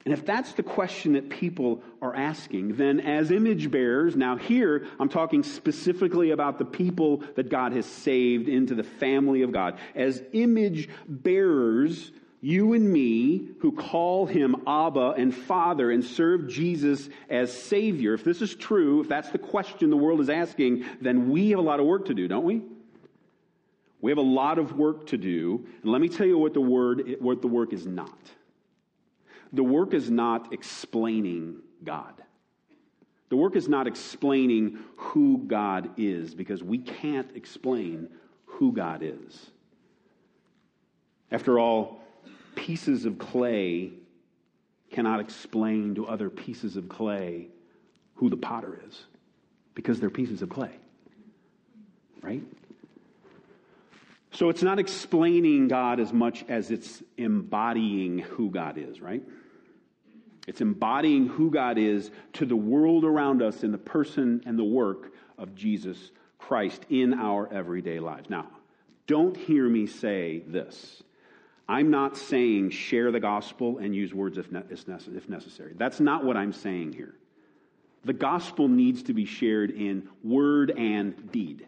[0.04, 4.86] And if that's the question that people are asking, then as image bearers, now here
[4.98, 9.78] I'm talking specifically about the people that God has saved into the family of God.
[9.94, 17.08] As image bearers, you and me who call him Abba and Father and serve Jesus
[17.30, 21.30] as Savior, if this is true, if that's the question the world is asking, then
[21.30, 22.60] we have a lot of work to do, don't we?
[24.00, 25.66] We have a lot of work to do.
[25.82, 28.18] And let me tell you what the word what the work is not.
[29.52, 32.14] The work is not explaining God.
[33.30, 38.08] The work is not explaining who God is because we can't explain
[38.44, 39.50] who God is.
[41.30, 42.00] After all,
[42.56, 43.92] pieces of clay
[44.90, 47.48] cannot explain to other pieces of clay
[48.14, 49.04] who the potter is
[49.74, 50.72] because they're pieces of clay.
[52.20, 52.42] Right?
[54.32, 59.22] So it's not explaining God as much as it's embodying who God is, right?
[60.46, 64.64] It's embodying who God is to the world around us in the person and the
[64.64, 68.30] work of Jesus Christ in our everyday lives.
[68.30, 68.46] Now,
[69.06, 71.02] don't hear me say this.
[71.68, 75.74] I'm not saying share the gospel and use words if, necessary.
[75.76, 77.14] That's not what I'm saying here.
[78.04, 81.66] The gospel needs to be shared in word and deed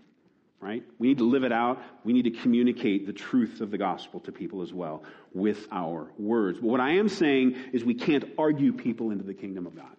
[0.63, 0.85] right?
[1.01, 1.83] We need to live it out.
[2.05, 5.03] We need to communicate the truth of the gospel to people as well
[5.35, 6.61] with our words.
[6.61, 9.97] But what I am saying is we can't argue people into the kingdom of God.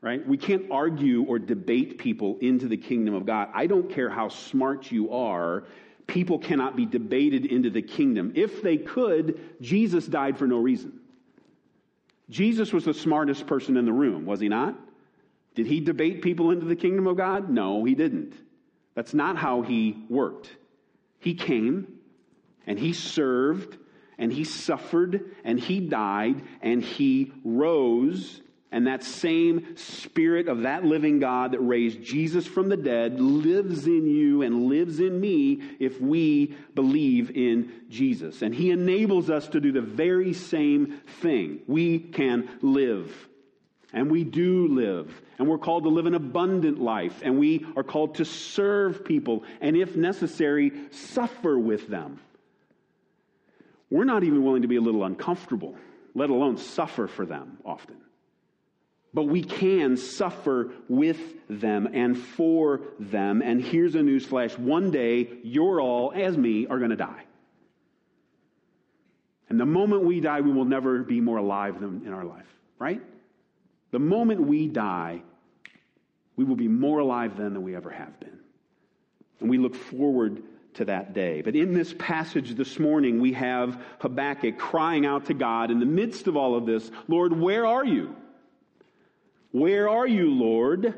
[0.00, 0.26] Right?
[0.26, 3.48] We can't argue or debate people into the kingdom of God.
[3.52, 5.64] I don't care how smart you are.
[6.06, 8.32] People cannot be debated into the kingdom.
[8.36, 11.00] If they could, Jesus died for no reason.
[12.30, 14.78] Jesus was the smartest person in the room, was he not?
[15.54, 17.50] Did he debate people into the kingdom of God?
[17.50, 18.34] No, he didn't.
[18.98, 20.50] That's not how he worked.
[21.20, 21.86] He came
[22.66, 23.78] and he served
[24.18, 28.40] and he suffered and he died and he rose.
[28.72, 33.86] And that same spirit of that living God that raised Jesus from the dead lives
[33.86, 38.42] in you and lives in me if we believe in Jesus.
[38.42, 41.60] And he enables us to do the very same thing.
[41.68, 43.28] We can live.
[43.92, 45.10] And we do live.
[45.38, 47.20] And we're called to live an abundant life.
[47.22, 49.44] And we are called to serve people.
[49.60, 52.20] And if necessary, suffer with them.
[53.90, 55.74] We're not even willing to be a little uncomfortable,
[56.14, 57.96] let alone suffer for them often.
[59.14, 63.40] But we can suffer with them and for them.
[63.40, 67.24] And here's a newsflash one day, you're all, as me, are going to die.
[69.48, 72.44] And the moment we die, we will never be more alive than in our life,
[72.78, 73.00] right?
[73.90, 75.22] The moment we die,
[76.36, 78.38] we will be more alive then than we ever have been.
[79.40, 80.42] And we look forward
[80.74, 81.42] to that day.
[81.42, 85.86] But in this passage this morning, we have Habakkuk crying out to God in the
[85.86, 88.14] midst of all of this Lord, where are you?
[89.50, 90.94] Where are you, Lord?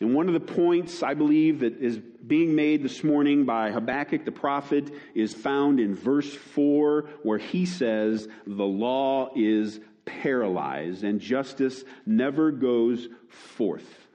[0.00, 4.24] And one of the points I believe that is being made this morning by Habakkuk
[4.24, 11.20] the prophet is found in verse 4, where he says, The law is paralyzed, and
[11.20, 14.06] justice never goes forth.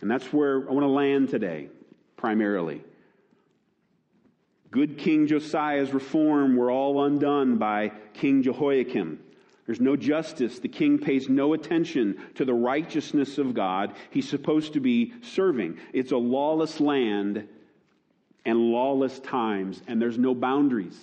[0.00, 1.68] And that's where I want to land today,
[2.16, 2.82] primarily.
[4.70, 9.18] Good King Josiah's reform were all undone by King Jehoiakim.
[9.66, 10.60] There's no justice.
[10.60, 13.94] The king pays no attention to the righteousness of God.
[14.10, 15.78] He's supposed to be serving.
[15.92, 17.48] It's a lawless land
[18.46, 20.98] and lawless times, and there's no boundaries.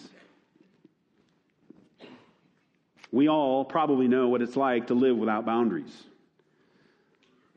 [3.15, 6.03] We all probably know what it's like to live without boundaries.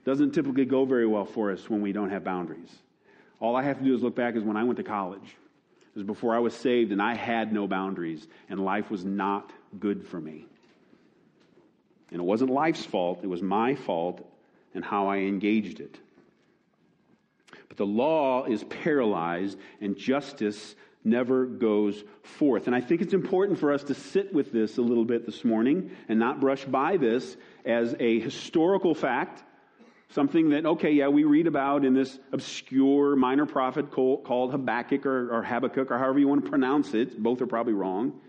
[0.04, 2.70] Doesn't typically go very well for us when we don't have boundaries.
[3.40, 5.24] All I have to do is look back is when I went to college.
[5.24, 9.50] It was before I was saved and I had no boundaries and life was not
[9.80, 10.46] good for me.
[12.12, 14.24] And it wasn't life's fault, it was my fault
[14.76, 15.98] and how I engaged it.
[17.66, 20.76] But the law is paralyzed and justice
[21.08, 22.66] never goes forth.
[22.66, 25.44] And I think it's important for us to sit with this a little bit this
[25.44, 29.42] morning and not brush by this as a historical fact,
[30.10, 35.42] something that, okay, yeah, we read about in this obscure minor prophet called Habakkuk or,
[35.42, 37.22] Habakkuk or however you want to pronounce it.
[37.22, 38.20] Both are probably wrong.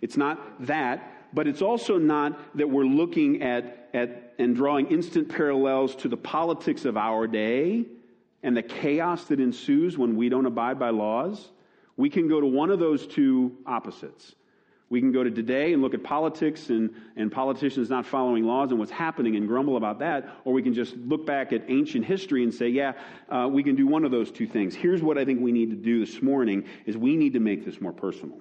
[0.00, 5.28] It's not that, but it's also not that we're looking at, at and drawing instant
[5.28, 7.84] parallels to the politics of our day
[8.42, 11.50] and the chaos that ensues when we don't abide by laws.
[12.00, 14.34] We can go to one of those two opposites.
[14.88, 18.70] We can go to today and look at politics and, and politicians not following laws
[18.70, 22.06] and what's happening and grumble about that, or we can just look back at ancient
[22.06, 22.94] history and say, yeah,
[23.28, 24.74] uh, we can do one of those two things.
[24.74, 27.66] Here's what I think we need to do this morning is we need to make
[27.66, 28.40] this more personal.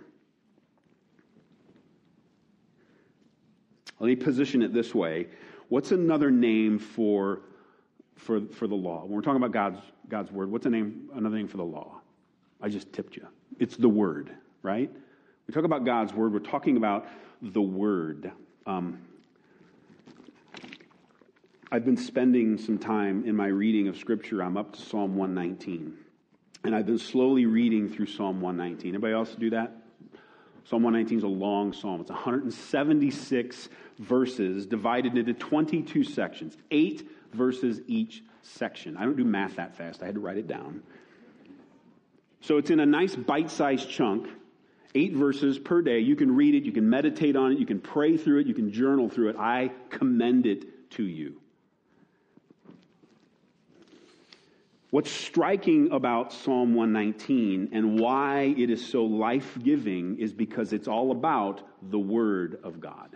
[3.99, 5.28] Let me position it this way.
[5.68, 7.41] What's another name for,
[8.16, 9.01] for, for the law?
[9.01, 11.99] When we're talking about God's, God's word, what's a name, another name for the law?
[12.62, 13.28] I just tipped you.
[13.58, 14.32] It's the word,
[14.62, 14.91] right?
[15.47, 17.08] We talk about God's word, we're talking about
[17.41, 18.32] the word.
[18.66, 19.00] Um,
[21.72, 24.41] I've been spending some time in my reading of Scripture.
[24.41, 25.95] I'm up to Psalm 119.
[26.64, 28.89] And I've been slowly reading through Psalm 119.
[28.89, 29.76] Anybody else do that?
[30.66, 32.02] Psalm 119 is a long psalm.
[32.02, 33.70] It's 176
[34.00, 38.97] verses divided into 22 sections, eight verses each section.
[38.97, 40.84] I don't do math that fast, I had to write it down.
[42.42, 44.28] So it's in a nice bite sized chunk,
[44.96, 46.00] eight verses per day.
[46.00, 48.54] You can read it, you can meditate on it, you can pray through it, you
[48.54, 49.36] can journal through it.
[49.38, 51.40] I commend it to you.
[54.92, 60.88] What's striking about Psalm 119 and why it is so life giving is because it's
[60.88, 61.62] all about
[61.92, 63.16] the Word of God.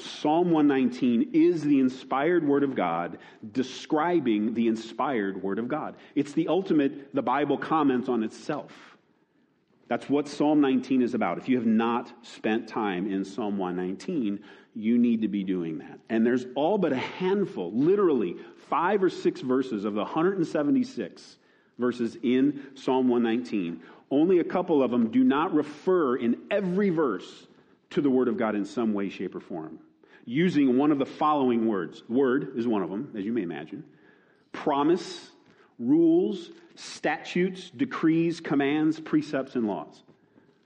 [0.00, 3.18] Psalm 119 is the inspired Word of God
[3.52, 5.96] describing the inspired Word of God.
[6.14, 8.72] It's the ultimate, the Bible comments on itself.
[9.88, 11.38] That's what Psalm 19 is about.
[11.38, 14.40] If you have not spent time in Psalm 119,
[14.74, 15.98] you need to be doing that.
[16.10, 18.36] And there's all but a handful, literally
[18.68, 21.38] five or six verses of the 176
[21.78, 23.80] verses in Psalm 119.
[24.10, 27.46] Only a couple of them do not refer in every verse
[27.90, 29.78] to the Word of God in some way, shape, or form,
[30.28, 32.02] using one of the following words.
[32.06, 33.82] Word is one of them, as you may imagine.
[34.52, 35.30] Promise,
[35.78, 40.02] rules, statutes, decrees, commands, precepts, and laws.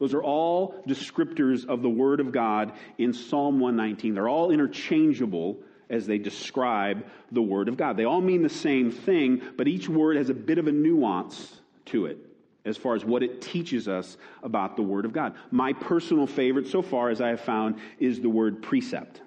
[0.01, 4.15] Those are all descriptors of the Word of God in Psalm 119.
[4.15, 5.59] They're all interchangeable
[5.89, 7.97] as they describe the Word of God.
[7.97, 11.61] They all mean the same thing, but each word has a bit of a nuance
[11.87, 12.19] to it
[12.65, 15.35] as far as what it teaches us about the Word of God.
[15.53, 19.21] My personal favorite so far, as I have found, is the word precept.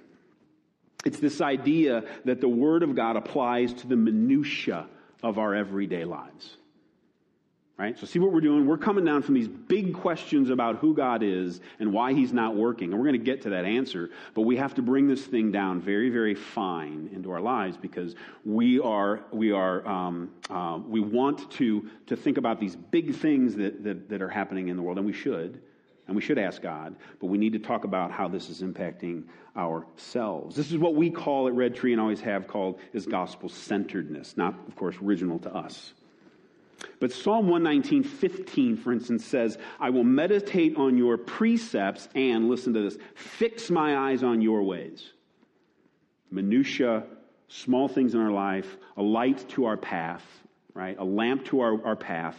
[1.06, 4.88] It's this idea that the Word of God applies to the minutiae
[5.24, 6.58] of our everyday lives.
[7.78, 8.00] Right?
[8.00, 8.66] So, see what we're doing?
[8.66, 12.56] We're coming down from these big questions about who God is and why He's not
[12.56, 12.92] working.
[12.92, 14.12] And we're going to get to that answer.
[14.34, 18.16] But we have to bring this thing down very, very fine into our lives because
[18.46, 23.56] we are, we are, um, uh, we want to, to think about these big things
[23.56, 25.62] that, that, that are happening in the world, and we should.
[26.08, 29.24] And we should ask God, but we need to talk about how this is impacting
[29.58, 30.56] ourselves.
[30.56, 34.38] This is what we call at Red Tree and always have called is gospel centeredness,
[34.38, 35.94] not, of course, original to us.
[37.00, 42.74] But Psalm 119, 15, for instance, says, I will meditate on your precepts and, listen
[42.74, 45.12] to this, fix my eyes on your ways.
[46.32, 47.04] Minutia,
[47.48, 50.26] small things in our life, a light to our path,
[50.74, 50.98] right?
[51.00, 52.38] A lamp to our, our path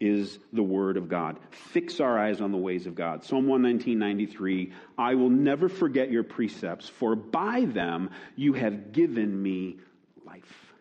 [0.00, 1.38] is the word of God.
[1.50, 3.24] Fix our eyes on the ways of God.
[3.24, 9.78] Psalm 119.93, I will never forget your precepts, for by them you have given me
[10.24, 10.72] life.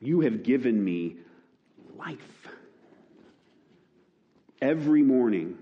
[0.00, 1.16] You have given me
[1.96, 2.48] life.
[4.62, 5.58] Every morning,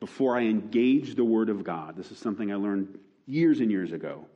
[0.00, 3.92] before I engage the Word of God, this is something I learned years and years
[3.92, 4.26] ago.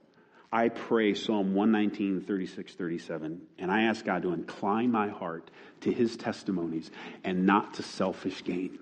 [0.56, 5.50] I pray Psalm 119, 36, 37, and I ask God to incline my heart
[5.82, 6.90] to His testimonies
[7.24, 8.78] and not to selfish gain.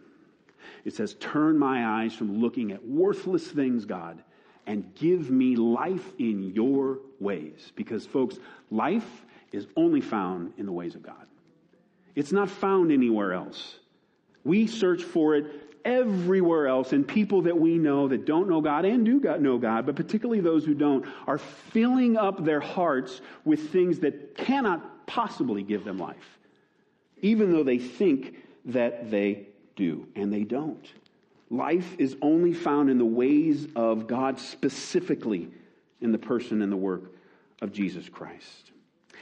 [0.84, 4.22] It says, Turn my eyes from looking at worthless things, God,
[4.68, 7.72] and give me life in your ways.
[7.74, 8.38] Because, folks,
[8.70, 11.26] life is only found in the ways of God.
[12.14, 13.78] It's not found anywhere else.
[14.44, 18.84] We search for it everywhere else, and people that we know that don't know God
[18.84, 23.70] and do know God, but particularly those who don't, are filling up their hearts with
[23.70, 26.38] things that cannot possibly give them life,
[27.22, 30.92] even though they think that they do, and they don't.
[31.50, 35.50] Life is only found in the ways of God, specifically
[36.00, 37.12] in the person and the work
[37.60, 38.72] of Jesus Christ.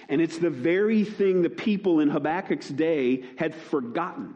[0.08, 4.34] And it's the very thing the people in Habakkuk's day had forgotten.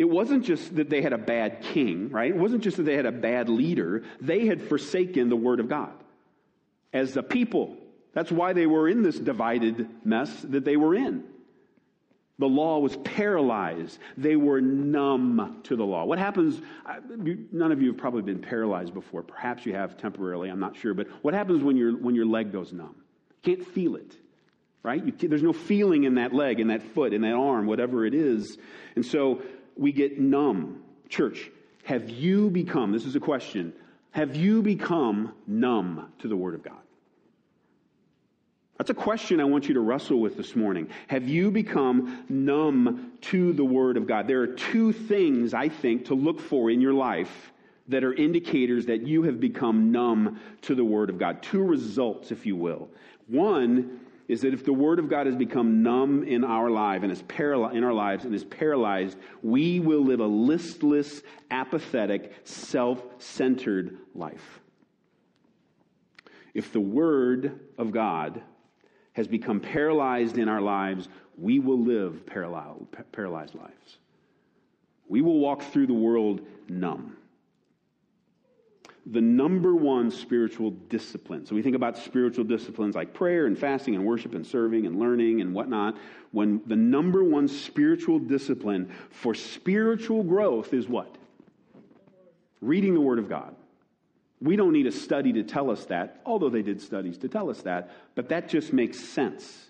[0.00, 2.30] It wasn't just that they had a bad king, right?
[2.30, 4.02] It wasn't just that they had a bad leader.
[4.18, 5.92] They had forsaken the word of God
[6.90, 7.76] as the people.
[8.14, 11.24] That's why they were in this divided mess that they were in.
[12.38, 13.98] The law was paralyzed.
[14.16, 16.06] They were numb to the law.
[16.06, 16.58] What happens?
[17.52, 19.22] None of you have probably been paralyzed before.
[19.22, 20.48] Perhaps you have temporarily.
[20.48, 20.94] I'm not sure.
[20.94, 22.96] But what happens when your when your leg goes numb?
[23.44, 24.16] You Can't feel it,
[24.82, 25.04] right?
[25.04, 28.14] You, there's no feeling in that leg, in that foot, in that arm, whatever it
[28.14, 28.56] is.
[28.96, 29.42] And so
[29.76, 30.82] we get numb.
[31.08, 31.50] Church,
[31.84, 33.72] have you become, this is a question,
[34.12, 36.74] have you become numb to the Word of God?
[38.78, 40.88] That's a question I want you to wrestle with this morning.
[41.08, 44.26] Have you become numb to the Word of God?
[44.26, 47.52] There are two things, I think, to look for in your life
[47.88, 51.42] that are indicators that you have become numb to the Word of God.
[51.42, 52.88] Two results, if you will.
[53.26, 54.00] One
[54.30, 57.20] is that if the Word of God has become numb in our life and is
[57.24, 64.60] paral- in our lives and is paralyzed, we will live a listless, apathetic, self-centered life.
[66.54, 68.40] If the Word of God
[69.14, 73.98] has become paralyzed in our lives, we will live paralyzed lives.
[75.08, 77.16] We will walk through the world numb.
[79.10, 81.44] The number one spiritual discipline.
[81.44, 85.00] So we think about spiritual disciplines like prayer and fasting and worship and serving and
[85.00, 85.96] learning and whatnot.
[86.30, 91.12] When the number one spiritual discipline for spiritual growth is what?
[92.60, 93.56] Reading the Word of God.
[94.40, 97.50] We don't need a study to tell us that, although they did studies to tell
[97.50, 99.69] us that, but that just makes sense.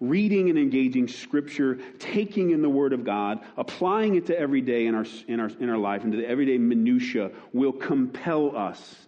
[0.00, 4.86] Reading and engaging Scripture, taking in the Word of God, applying it to every day
[4.86, 9.06] in our, in our, in our life, into the everyday minutiae, will compel us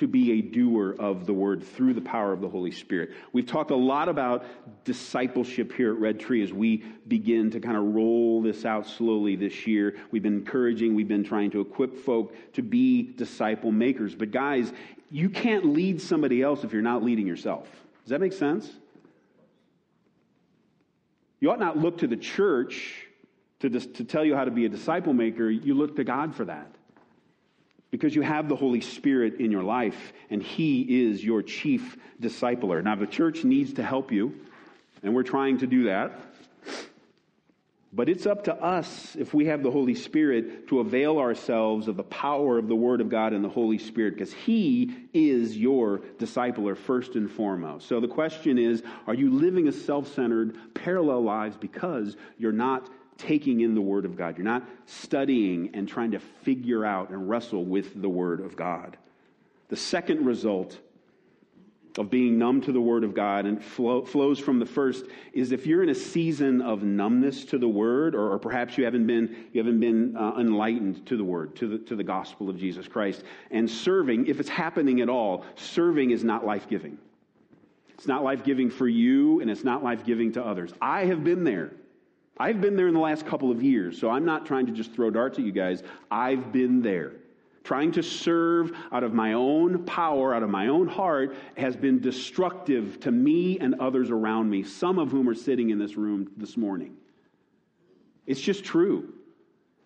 [0.00, 3.10] to be a doer of the word through the power of the Holy Spirit.
[3.34, 4.46] We've talked a lot about
[4.82, 9.36] discipleship here at Red Tree as we begin to kind of roll this out slowly
[9.36, 9.96] this year.
[10.10, 14.14] We've been encouraging, we've been trying to equip folk to be disciple makers.
[14.14, 14.72] But guys,
[15.10, 17.68] you can't lead somebody else if you're not leading yourself.
[18.04, 18.70] Does that make sense?
[21.40, 23.06] You ought not look to the church
[23.60, 25.50] to, to tell you how to be a disciple maker.
[25.50, 26.70] You look to God for that
[27.90, 32.82] because you have the Holy Spirit in your life and He is your chief discipler.
[32.84, 34.34] Now, the church needs to help you,
[35.02, 36.12] and we're trying to do that.
[37.92, 41.96] But it's up to us, if we have the Holy Spirit, to avail ourselves of
[41.96, 45.98] the power of the Word of God and the Holy Spirit, because He is your
[46.18, 47.88] discipler first and foremost.
[47.88, 52.88] So the question is are you living a self centered, parallel lives because you're not
[53.18, 54.38] taking in the Word of God.
[54.38, 58.96] You're not studying and trying to figure out and wrestle with the Word of God.
[59.68, 60.78] The second result
[61.98, 65.52] of being numb to the Word of God and flow, flows from the first is
[65.52, 69.06] if you're in a season of numbness to the Word, or, or perhaps you haven't
[69.06, 72.56] been, you haven't been uh, enlightened to the Word, to the, to the gospel of
[72.56, 76.98] Jesus Christ, and serving, if it's happening at all, serving is not life giving.
[77.90, 80.72] It's not life giving for you, and it's not life giving to others.
[80.80, 81.72] I have been there.
[82.38, 84.94] I've been there in the last couple of years, so I'm not trying to just
[84.94, 85.82] throw darts at you guys.
[86.10, 87.12] I've been there.
[87.62, 92.00] Trying to serve out of my own power, out of my own heart, has been
[92.00, 96.30] destructive to me and others around me, some of whom are sitting in this room
[96.36, 96.96] this morning.
[98.26, 99.12] It's just true.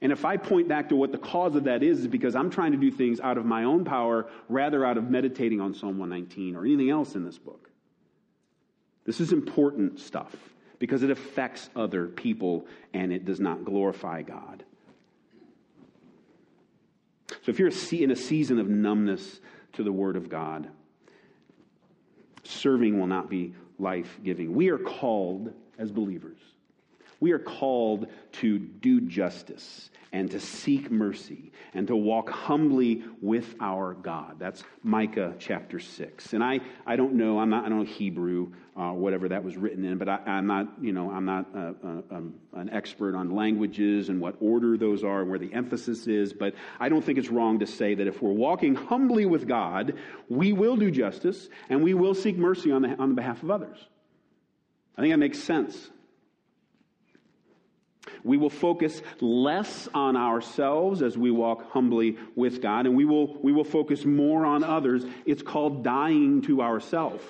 [0.00, 2.50] And if I point back to what the cause of that is, is because I'm
[2.50, 5.98] trying to do things out of my own power rather out of meditating on Psalm
[5.98, 7.70] 119 or anything else in this book.
[9.04, 10.34] This is important stuff
[10.78, 14.64] because it affects other people and it does not glorify God.
[17.28, 19.40] So if you're in a season of numbness
[19.74, 20.68] to the Word of God,
[22.42, 24.54] serving will not be life giving.
[24.54, 26.38] We are called as believers.
[27.24, 33.54] We are called to do justice and to seek mercy and to walk humbly with
[33.60, 34.36] our God.
[34.38, 36.34] That's Micah chapter 6.
[36.34, 39.56] And I, I don't know, I'm not, I don't know Hebrew, uh, whatever that was
[39.56, 43.14] written in, but I, am not, you know, I'm not uh, uh, um, an expert
[43.14, 47.02] on languages and what order those are and where the emphasis is, but I don't
[47.02, 49.94] think it's wrong to say that if we're walking humbly with God,
[50.28, 53.50] we will do justice and we will seek mercy on the, on the behalf of
[53.50, 53.78] others.
[54.98, 55.90] I think that makes sense.
[58.24, 63.38] We will focus less on ourselves as we walk humbly with God, and we will,
[63.42, 65.04] we will focus more on others.
[65.26, 67.22] It's called dying to ourself.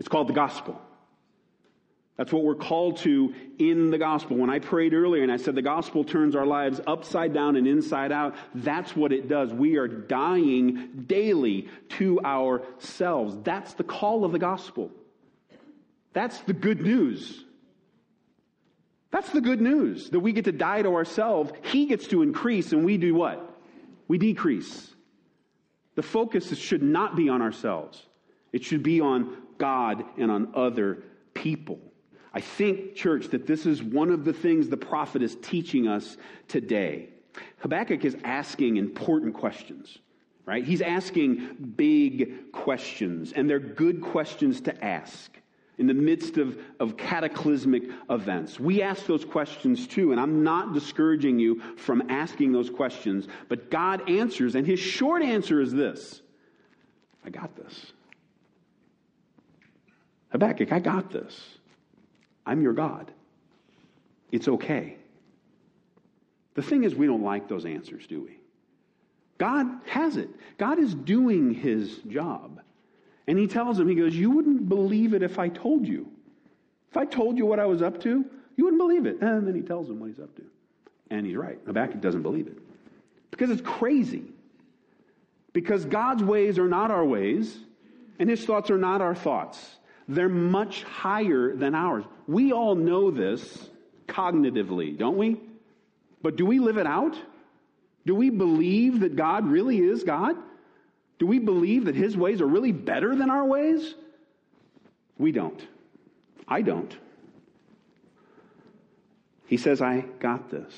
[0.00, 0.80] It's called the gospel.
[2.16, 4.36] That's what we're called to in the gospel.
[4.36, 7.66] When I prayed earlier and I said the gospel turns our lives upside down and
[7.66, 9.52] inside out, that's what it does.
[9.52, 13.36] We are dying daily to ourselves.
[13.42, 14.90] That's the call of the gospel.
[16.12, 17.44] That's the good news.
[19.12, 21.52] That's the good news that we get to die to ourselves.
[21.62, 23.56] He gets to increase, and we do what?
[24.08, 24.94] We decrease.
[25.94, 28.06] The focus should not be on ourselves,
[28.52, 31.04] it should be on God and on other
[31.34, 31.78] people.
[32.34, 36.16] I think, church, that this is one of the things the prophet is teaching us
[36.48, 37.10] today.
[37.58, 39.98] Habakkuk is asking important questions,
[40.46, 40.64] right?
[40.64, 45.30] He's asking big questions, and they're good questions to ask
[45.78, 48.60] in the midst of, of cataclysmic events?
[48.60, 53.70] We ask those questions too, and I'm not discouraging you from asking those questions, but
[53.70, 56.22] God answers, and his short answer is this
[57.24, 57.92] I got this.
[60.30, 61.38] Habakkuk, I got this.
[62.46, 63.12] I'm your God.
[64.32, 64.96] It's okay.
[66.54, 68.38] The thing is, we don't like those answers, do we?
[69.38, 70.30] God has it.
[70.58, 72.60] God is doing his job.
[73.26, 76.10] And he tells him, he goes, You wouldn't believe it if I told you.
[76.90, 78.24] If I told you what I was up to,
[78.56, 79.20] you wouldn't believe it.
[79.20, 80.42] And then he tells him what he's up to.
[81.10, 81.58] And he's right.
[81.66, 82.58] Habakkuk doesn't believe it.
[83.30, 84.24] Because it's crazy.
[85.52, 87.58] Because God's ways are not our ways,
[88.18, 89.58] and his thoughts are not our thoughts.
[90.08, 92.04] They're much higher than ours.
[92.26, 93.70] We all know this
[94.06, 95.40] cognitively, don't we?
[96.22, 97.16] But do we live it out?
[98.04, 100.36] Do we believe that God really is God?
[101.22, 103.94] Do we believe that his ways are really better than our ways?
[105.18, 105.64] We don't.
[106.48, 106.92] I don't.
[109.46, 110.74] He says, I got this.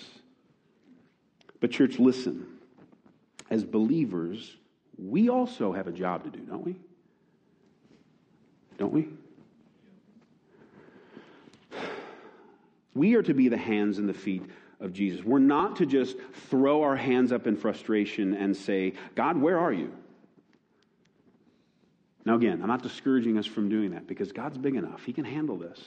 [1.61, 2.47] But, church, listen.
[3.49, 4.59] As believers,
[4.99, 6.77] we also have a job to do, don't we?
[8.77, 9.09] Don't we?
[12.93, 14.43] We are to be the hands and the feet
[14.79, 15.25] of Jesus.
[15.25, 16.19] We're not to just
[16.51, 19.91] throw our hands up in frustration and say, God, where are you?
[22.25, 25.05] Now, again, I'm not discouraging us from doing that because God's big enough.
[25.05, 25.81] He can handle this.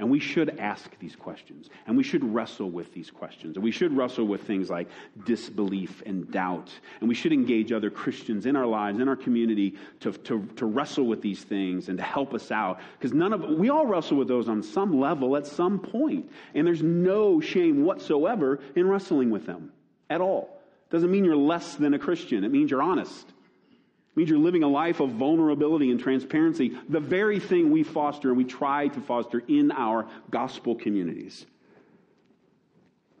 [0.00, 1.70] And we should ask these questions.
[1.86, 3.56] And we should wrestle with these questions.
[3.56, 4.88] And we should wrestle with things like
[5.24, 6.72] disbelief and doubt.
[6.98, 10.66] And we should engage other Christians in our lives, in our community, to, to, to
[10.66, 12.80] wrestle with these things and to help us out.
[12.98, 16.28] Because none of we all wrestle with those on some level at some point.
[16.54, 19.72] And there's no shame whatsoever in wrestling with them
[20.10, 20.60] at all.
[20.90, 22.42] Doesn't mean you're less than a Christian.
[22.42, 23.32] It means you're honest.
[24.16, 28.38] Means you're living a life of vulnerability and transparency, the very thing we foster and
[28.38, 31.46] we try to foster in our gospel communities.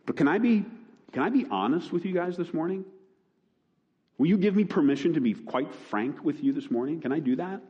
[0.06, 0.64] But can I be,
[1.12, 2.84] can I be honest with you guys this morning?
[4.18, 7.00] Will you give me permission to be quite frank with you this morning?
[7.00, 7.60] Can I do that?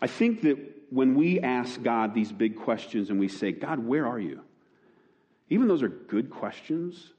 [0.00, 0.58] I think that
[0.90, 4.42] when we ask God these big questions and we say, God, where are you?
[5.50, 7.12] Even those are good questions.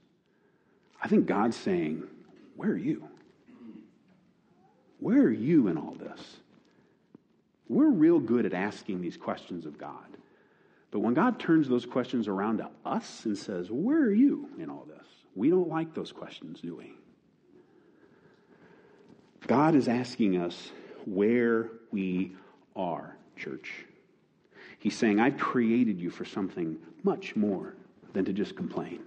[1.02, 2.08] I think God's saying,
[2.60, 3.08] where are you?
[5.00, 6.20] Where are you in all this?
[7.70, 10.18] We're real good at asking these questions of God.
[10.92, 14.70] But when God turns those questions around to us and says, Where are you in
[14.70, 15.08] all this?
[15.36, 16.92] We don't like those questions, do we?
[19.48, 20.72] God is asking us
[21.06, 22.36] where we
[22.76, 23.86] are, church.
[24.80, 27.76] He's saying, I've created you for something much more
[28.12, 29.00] than to just complain.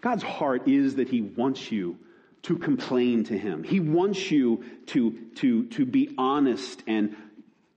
[0.00, 1.98] God's heart is that He wants you
[2.42, 3.62] to complain to him.
[3.62, 7.16] He wants you to, to, to be honest and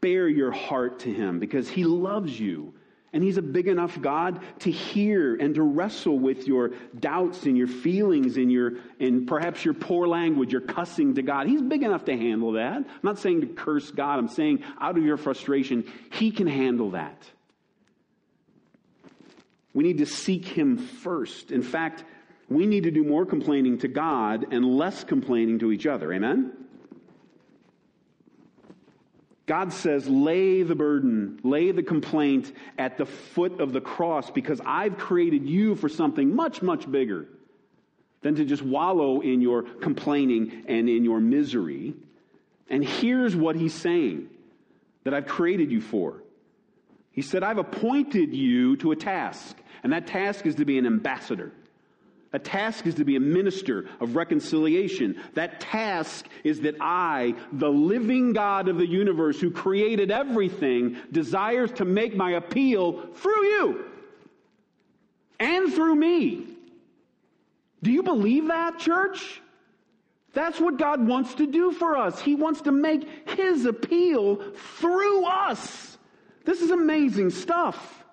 [0.01, 2.73] bare your heart to him because he loves you.
[3.13, 7.57] And he's a big enough God to hear and to wrestle with your doubts and
[7.57, 11.47] your feelings and your and perhaps your poor language, your cussing to God.
[11.47, 12.75] He's big enough to handle that.
[12.75, 14.19] I'm not saying to curse God.
[14.19, 17.23] I'm saying out of your frustration, he can handle that.
[19.73, 21.51] We need to seek him first.
[21.51, 22.03] In fact,
[22.49, 26.13] we need to do more complaining to God and less complaining to each other.
[26.13, 26.53] Amen?
[29.47, 34.59] God says, lay the burden, lay the complaint at the foot of the cross because
[34.65, 37.27] I've created you for something much, much bigger
[38.21, 41.93] than to just wallow in your complaining and in your misery.
[42.69, 44.29] And here's what he's saying
[45.03, 46.23] that I've created you for.
[47.11, 50.87] He said, I've appointed you to a task, and that task is to be an
[50.87, 51.51] ambassador.
[52.35, 55.15] A task is to be a minister of reconciliation.
[55.35, 61.71] That task is that I, the living God of the universe who created everything, desires
[61.75, 63.85] to make my appeal through you
[65.39, 66.45] and through me.
[67.81, 69.41] Do you believe that, church?
[70.33, 72.19] That's what God wants to do for us.
[72.19, 74.41] He wants to make His appeal
[74.77, 75.97] through us.
[76.43, 78.03] This is amazing stuff.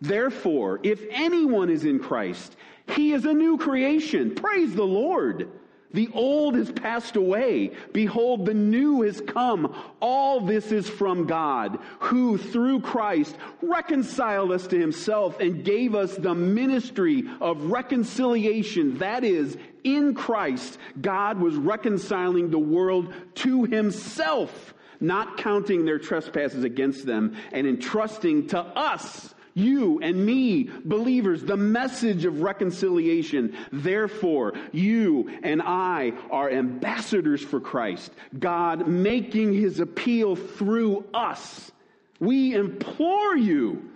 [0.00, 2.54] Therefore, if anyone is in Christ,
[2.88, 4.34] he is a new creation.
[4.34, 5.48] Praise the Lord.
[5.92, 7.72] The old has passed away.
[7.92, 9.74] Behold, the new has come.
[10.00, 16.14] All this is from God, who through Christ reconciled us to himself and gave us
[16.14, 18.98] the ministry of reconciliation.
[18.98, 26.64] That is, in Christ, God was reconciling the world to himself, not counting their trespasses
[26.64, 33.56] against them and entrusting to us you and me, believers, the message of reconciliation.
[33.72, 41.72] Therefore, you and I are ambassadors for Christ, God making his appeal through us.
[42.20, 43.90] We implore you,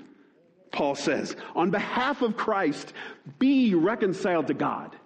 [0.73, 2.95] Paul says, on behalf of Christ,
[3.39, 4.97] be reconciled to God.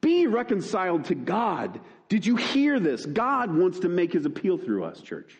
[0.00, 1.80] Be reconciled to God.
[2.08, 3.04] Did you hear this?
[3.04, 5.36] God wants to make his appeal through us, church.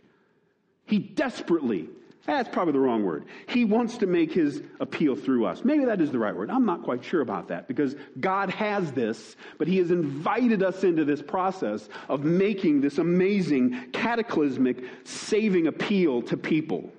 [0.84, 1.88] He desperately,
[2.27, 3.27] that's probably the wrong word.
[3.49, 5.62] He wants to make his appeal through us.
[5.62, 6.51] Maybe that is the right word.
[6.51, 10.85] I'm not quite sure about that because God has this, but he has invited us
[10.85, 16.91] into this process of making this amazing, cataclysmic, saving appeal to people.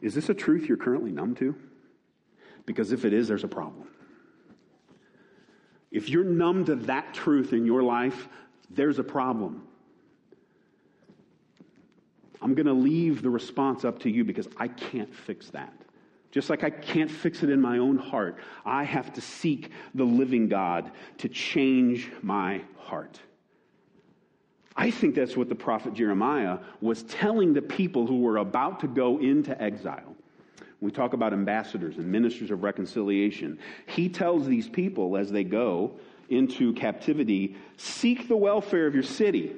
[0.00, 1.54] Is this a truth you're currently numb to?
[2.64, 3.88] Because if it is, there's a problem.
[5.90, 8.28] If you're numb to that truth in your life,
[8.70, 9.66] there's a problem.
[12.42, 15.72] I'm going to leave the response up to you because I can't fix that.
[16.30, 20.04] Just like I can't fix it in my own heart, I have to seek the
[20.04, 23.20] living God to change my heart.
[24.76, 28.86] I think that's what the prophet Jeremiah was telling the people who were about to
[28.86, 30.14] go into exile.
[30.80, 33.58] We talk about ambassadors and ministers of reconciliation.
[33.86, 35.92] He tells these people as they go
[36.30, 39.52] into captivity seek the welfare of your city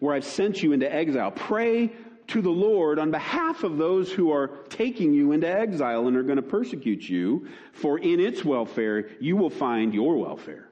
[0.00, 1.30] where I've sent you into exile.
[1.30, 1.92] Pray
[2.28, 6.22] to the Lord on behalf of those who are taking you into exile and are
[6.22, 10.68] going to persecute you, for in its welfare you will find your welfare.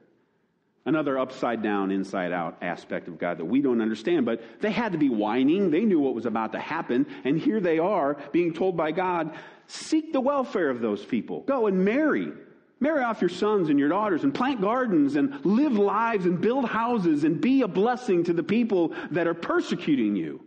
[0.85, 4.25] Another upside down, inside out aspect of God that we don't understand.
[4.25, 5.69] But they had to be whining.
[5.69, 7.07] They knew what was about to happen.
[7.25, 9.35] And here they are being told by God,
[9.67, 11.41] seek the welfare of those people.
[11.41, 12.31] Go and marry.
[12.79, 16.69] Marry off your sons and your daughters and plant gardens and live lives and build
[16.69, 20.41] houses and be a blessing to the people that are persecuting you.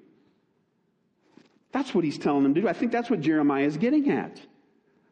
[1.73, 2.69] That's what he's telling them to do.
[2.69, 4.41] I think that's what Jeremiah is getting at.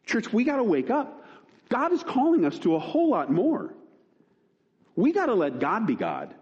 [0.05, 1.25] Church, we got to wake up.
[1.69, 3.73] God is calling us to a whole lot more.
[4.95, 6.33] We got to let God be God.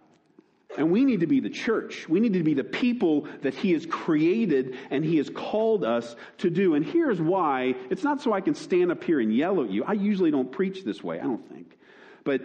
[0.78, 2.08] And we need to be the church.
[2.08, 6.16] We need to be the people that He has created and He has called us
[6.40, 6.76] to do.
[6.76, 9.84] And here's why it's not so I can stand up here and yell at you.
[9.84, 11.78] I usually don't preach this way, I don't think.
[12.24, 12.42] But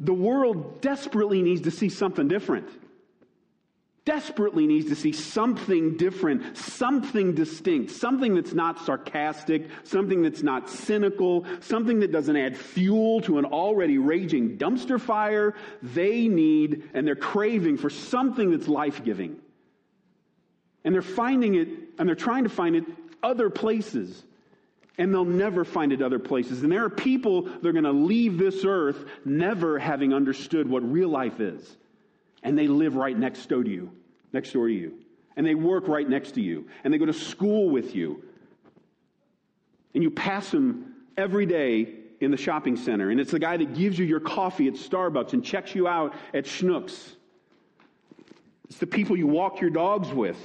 [0.00, 2.68] the world desperately needs to see something different
[4.04, 10.68] desperately needs to see something different, something distinct, something that's not sarcastic, something that's not
[10.68, 15.54] cynical, something that doesn't add fuel to an already raging dumpster fire.
[15.82, 19.40] They need and they're craving for something that's life giving.
[20.84, 22.84] And they're finding it, and they're trying to find it
[23.22, 24.22] other places.
[24.98, 26.62] And they'll never find it other places.
[26.62, 30.82] And there are people that are going to leave this earth never having understood what
[30.82, 31.76] real life is
[32.44, 33.90] and they live right next door to you,
[34.32, 34.98] next door to you.
[35.36, 38.22] And they work right next to you, and they go to school with you.
[39.94, 43.74] And you pass them every day in the shopping center, and it's the guy that
[43.74, 47.14] gives you your coffee at Starbucks and checks you out at Schnucks.
[48.68, 50.38] It's the people you walk your dogs with.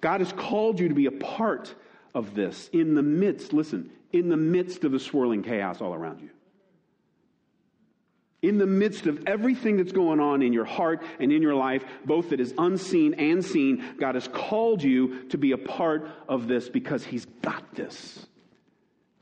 [0.00, 1.74] God has called you to be a part
[2.14, 6.20] of this in the midst, listen, in the midst of the swirling chaos all around
[6.20, 6.30] you
[8.40, 11.84] in the midst of everything that's going on in your heart and in your life,
[12.04, 16.46] both that is unseen and seen, God has called you to be a part of
[16.46, 18.26] this because He's got this.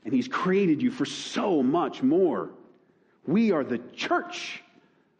[0.05, 2.49] And He's created you for so much more.
[3.25, 4.63] We are the church,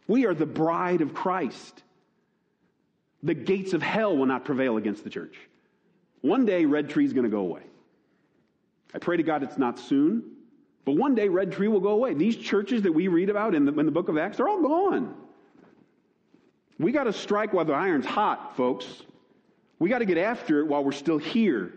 [0.08, 1.84] we are the bride of Christ.
[3.24, 5.36] The gates of hell will not prevail against the church.
[6.22, 7.64] One day, Red Tree is going to go away.
[8.94, 10.37] I pray to God it's not soon.
[10.88, 12.14] But one day, Red Tree will go away.
[12.14, 14.62] These churches that we read about in the, in the book of Acts, they're all
[14.62, 15.16] gone.
[16.80, 18.86] We got to strike while the iron's hot, folks.
[19.80, 21.74] We got to get after it while we're still here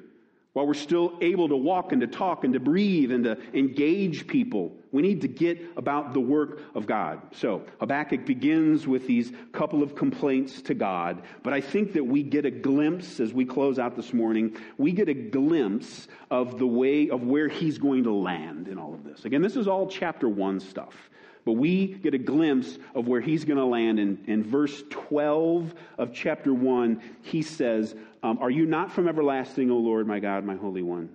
[0.52, 4.26] while we're still able to walk and to talk and to breathe and to engage
[4.26, 4.72] people.
[4.90, 7.20] We need to get about the work of God.
[7.32, 12.24] So Habakkuk begins with these couple of complaints to God, but I think that we
[12.24, 16.66] get a glimpse as we close out this morning, we get a glimpse of the
[16.66, 19.24] way of where he's going to land in all of this.
[19.24, 21.10] Again, this is all chapter one stuff.
[21.44, 23.98] But we get a glimpse of where he's going to land.
[23.98, 29.70] In, in verse 12 of chapter 1, he says, um, Are you not from everlasting,
[29.70, 31.08] O Lord, my God, my Holy One?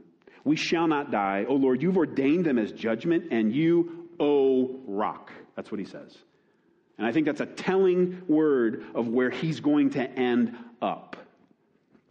[0.44, 1.46] We shall not die.
[1.48, 5.32] O Lord, you've ordained them as judgment, and you, O rock.
[5.56, 6.18] That's what he says.
[6.98, 11.18] And I think that's a telling word of where he's going to end up.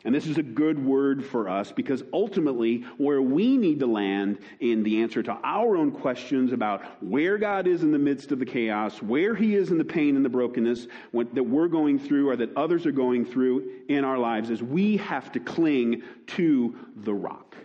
[0.05, 4.39] And this is a good word for us because ultimately, where we need to land
[4.61, 8.39] in the answer to our own questions about where God is in the midst of
[8.39, 12.29] the chaos, where He is in the pain and the brokenness that we're going through
[12.29, 16.77] or that others are going through in our lives, is we have to cling to
[16.97, 17.57] the rock.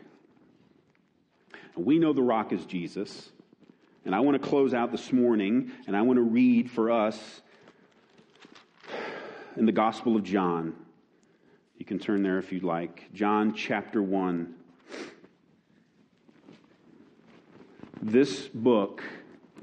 [1.75, 3.31] We know the rock is Jesus.
[4.05, 7.41] And I want to close out this morning and I want to read for us
[9.57, 10.73] in the Gospel of John.
[11.79, 13.11] You can turn there if you'd like.
[13.13, 14.53] John chapter 1.
[18.01, 19.01] This book,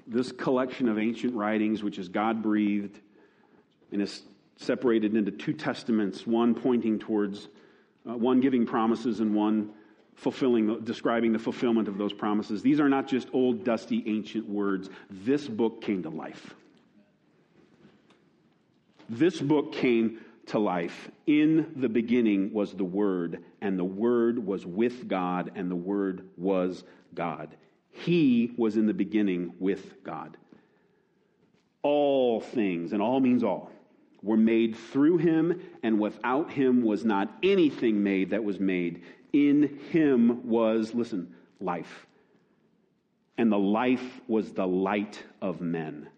[0.06, 2.98] this collection of ancient writings, which is God breathed
[3.92, 4.22] and is
[4.56, 7.48] separated into two testaments, one pointing towards,
[8.08, 9.70] uh, one giving promises and one
[10.14, 12.62] fulfilling, describing the fulfillment of those promises.
[12.62, 14.88] These are not just old, dusty, ancient words.
[15.10, 16.54] This book came to life.
[19.10, 21.10] This book came to life.
[21.26, 26.28] In the beginning was the Word, and the Word was with God, and the Word
[26.36, 26.84] was
[27.14, 27.56] God.
[27.90, 30.36] He was in the beginning with God.
[31.82, 33.70] All things, and all means all,
[34.22, 39.02] were made through him, and without him was not anything made that was made.
[39.32, 42.06] In him was, listen, life.
[43.38, 46.08] And the life was the light of men.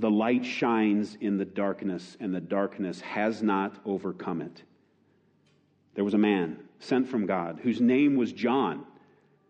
[0.00, 4.62] The light shines in the darkness, and the darkness has not overcome it.
[5.94, 8.84] There was a man sent from God whose name was John,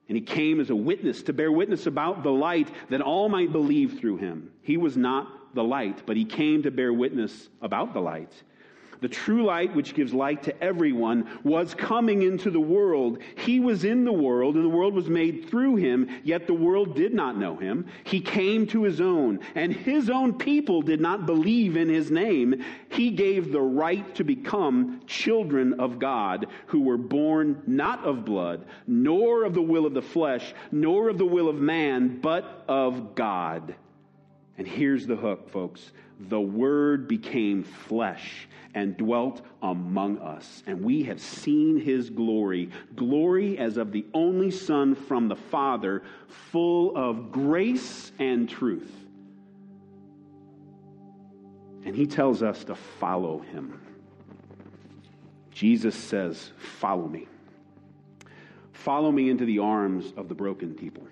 [0.09, 3.53] and he came as a witness to bear witness about the light that all might
[3.53, 4.51] believe through him.
[4.63, 8.33] He was not the light, but he came to bear witness about the light.
[9.01, 13.19] The true light, which gives light to everyone, was coming into the world.
[13.37, 16.97] He was in the world, and the world was made through him, yet the world
[16.97, 17.87] did not know him.
[18.05, 22.65] He came to his own, and his own people did not believe in his name.
[22.91, 28.65] He gave the right to become children of God, who were born not of blood,
[28.87, 33.15] nor of the will of the flesh, nor of the will of man, but of
[33.15, 33.77] God.
[34.59, 35.93] And here's the hook, folks.
[36.19, 40.65] The Word became flesh and dwelt among us.
[40.67, 46.03] And we have seen his glory, glory as of the only Son from the Father,
[46.51, 48.93] full of grace and truth.
[51.85, 53.81] And he tells us to follow him.
[55.53, 57.29] Jesus says, Follow me.
[58.73, 61.07] Follow me into the arms of the broken people.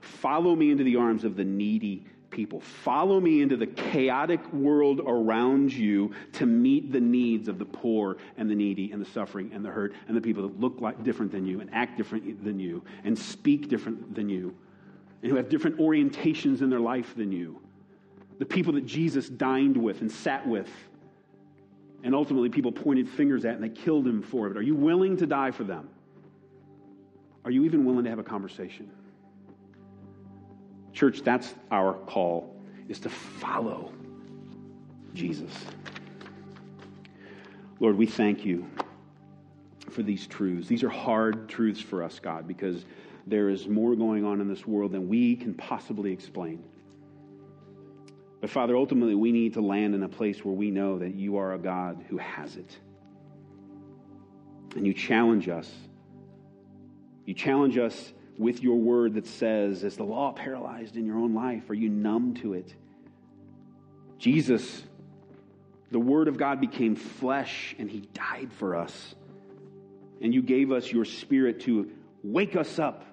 [0.00, 2.60] Follow me into the arms of the needy people.
[2.60, 8.16] Follow me into the chaotic world around you to meet the needs of the poor
[8.36, 11.02] and the needy and the suffering and the hurt and the people that look like
[11.02, 14.54] different than you and act different than you and speak different than you
[15.22, 17.60] and who have different orientations in their life than you.
[18.38, 20.70] The people that Jesus dined with and sat with.
[22.04, 24.56] And ultimately, people pointed fingers at and they killed him for it.
[24.56, 25.88] Are you willing to die for them?
[27.44, 28.90] Are you even willing to have a conversation?
[30.98, 32.56] Church, that's our call,
[32.88, 33.92] is to follow
[35.14, 35.52] Jesus.
[37.78, 38.68] Lord, we thank you
[39.90, 40.66] for these truths.
[40.66, 42.84] These are hard truths for us, God, because
[43.28, 46.64] there is more going on in this world than we can possibly explain.
[48.40, 51.36] But Father, ultimately, we need to land in a place where we know that you
[51.36, 52.76] are a God who has it.
[54.74, 55.72] And you challenge us.
[57.24, 61.34] You challenge us with your word that says, Is the law paralyzed in your own
[61.34, 61.68] life?
[61.68, 62.72] Are you numb to it?
[64.18, 64.82] Jesus,
[65.90, 69.14] the word of God became flesh and he died for us.
[70.20, 71.90] And you gave us your spirit to
[72.22, 73.04] wake us up,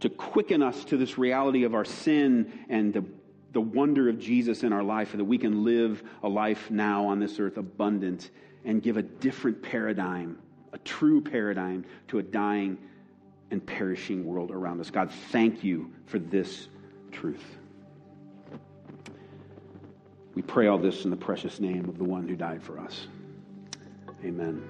[0.00, 3.04] to quicken us to this reality of our sin and the,
[3.52, 7.06] the wonder of Jesus in our life, and that we can live a life now
[7.06, 8.30] on this earth abundant
[8.64, 10.38] and give a different paradigm,
[10.72, 12.76] a true paradigm to a dying
[13.50, 14.90] and perishing world around us.
[14.90, 16.68] God, thank you for this
[17.12, 17.44] truth.
[20.34, 23.06] We pray all this in the precious name of the one who died for us.
[24.24, 24.62] Amen.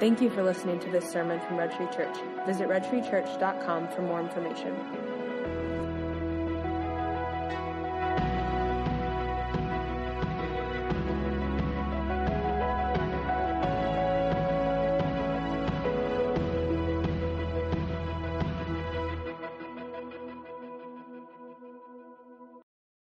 [0.00, 2.16] Thank you for listening to this sermon from Red Tree Church.
[2.46, 5.13] Visit redtreechurch.com for more information.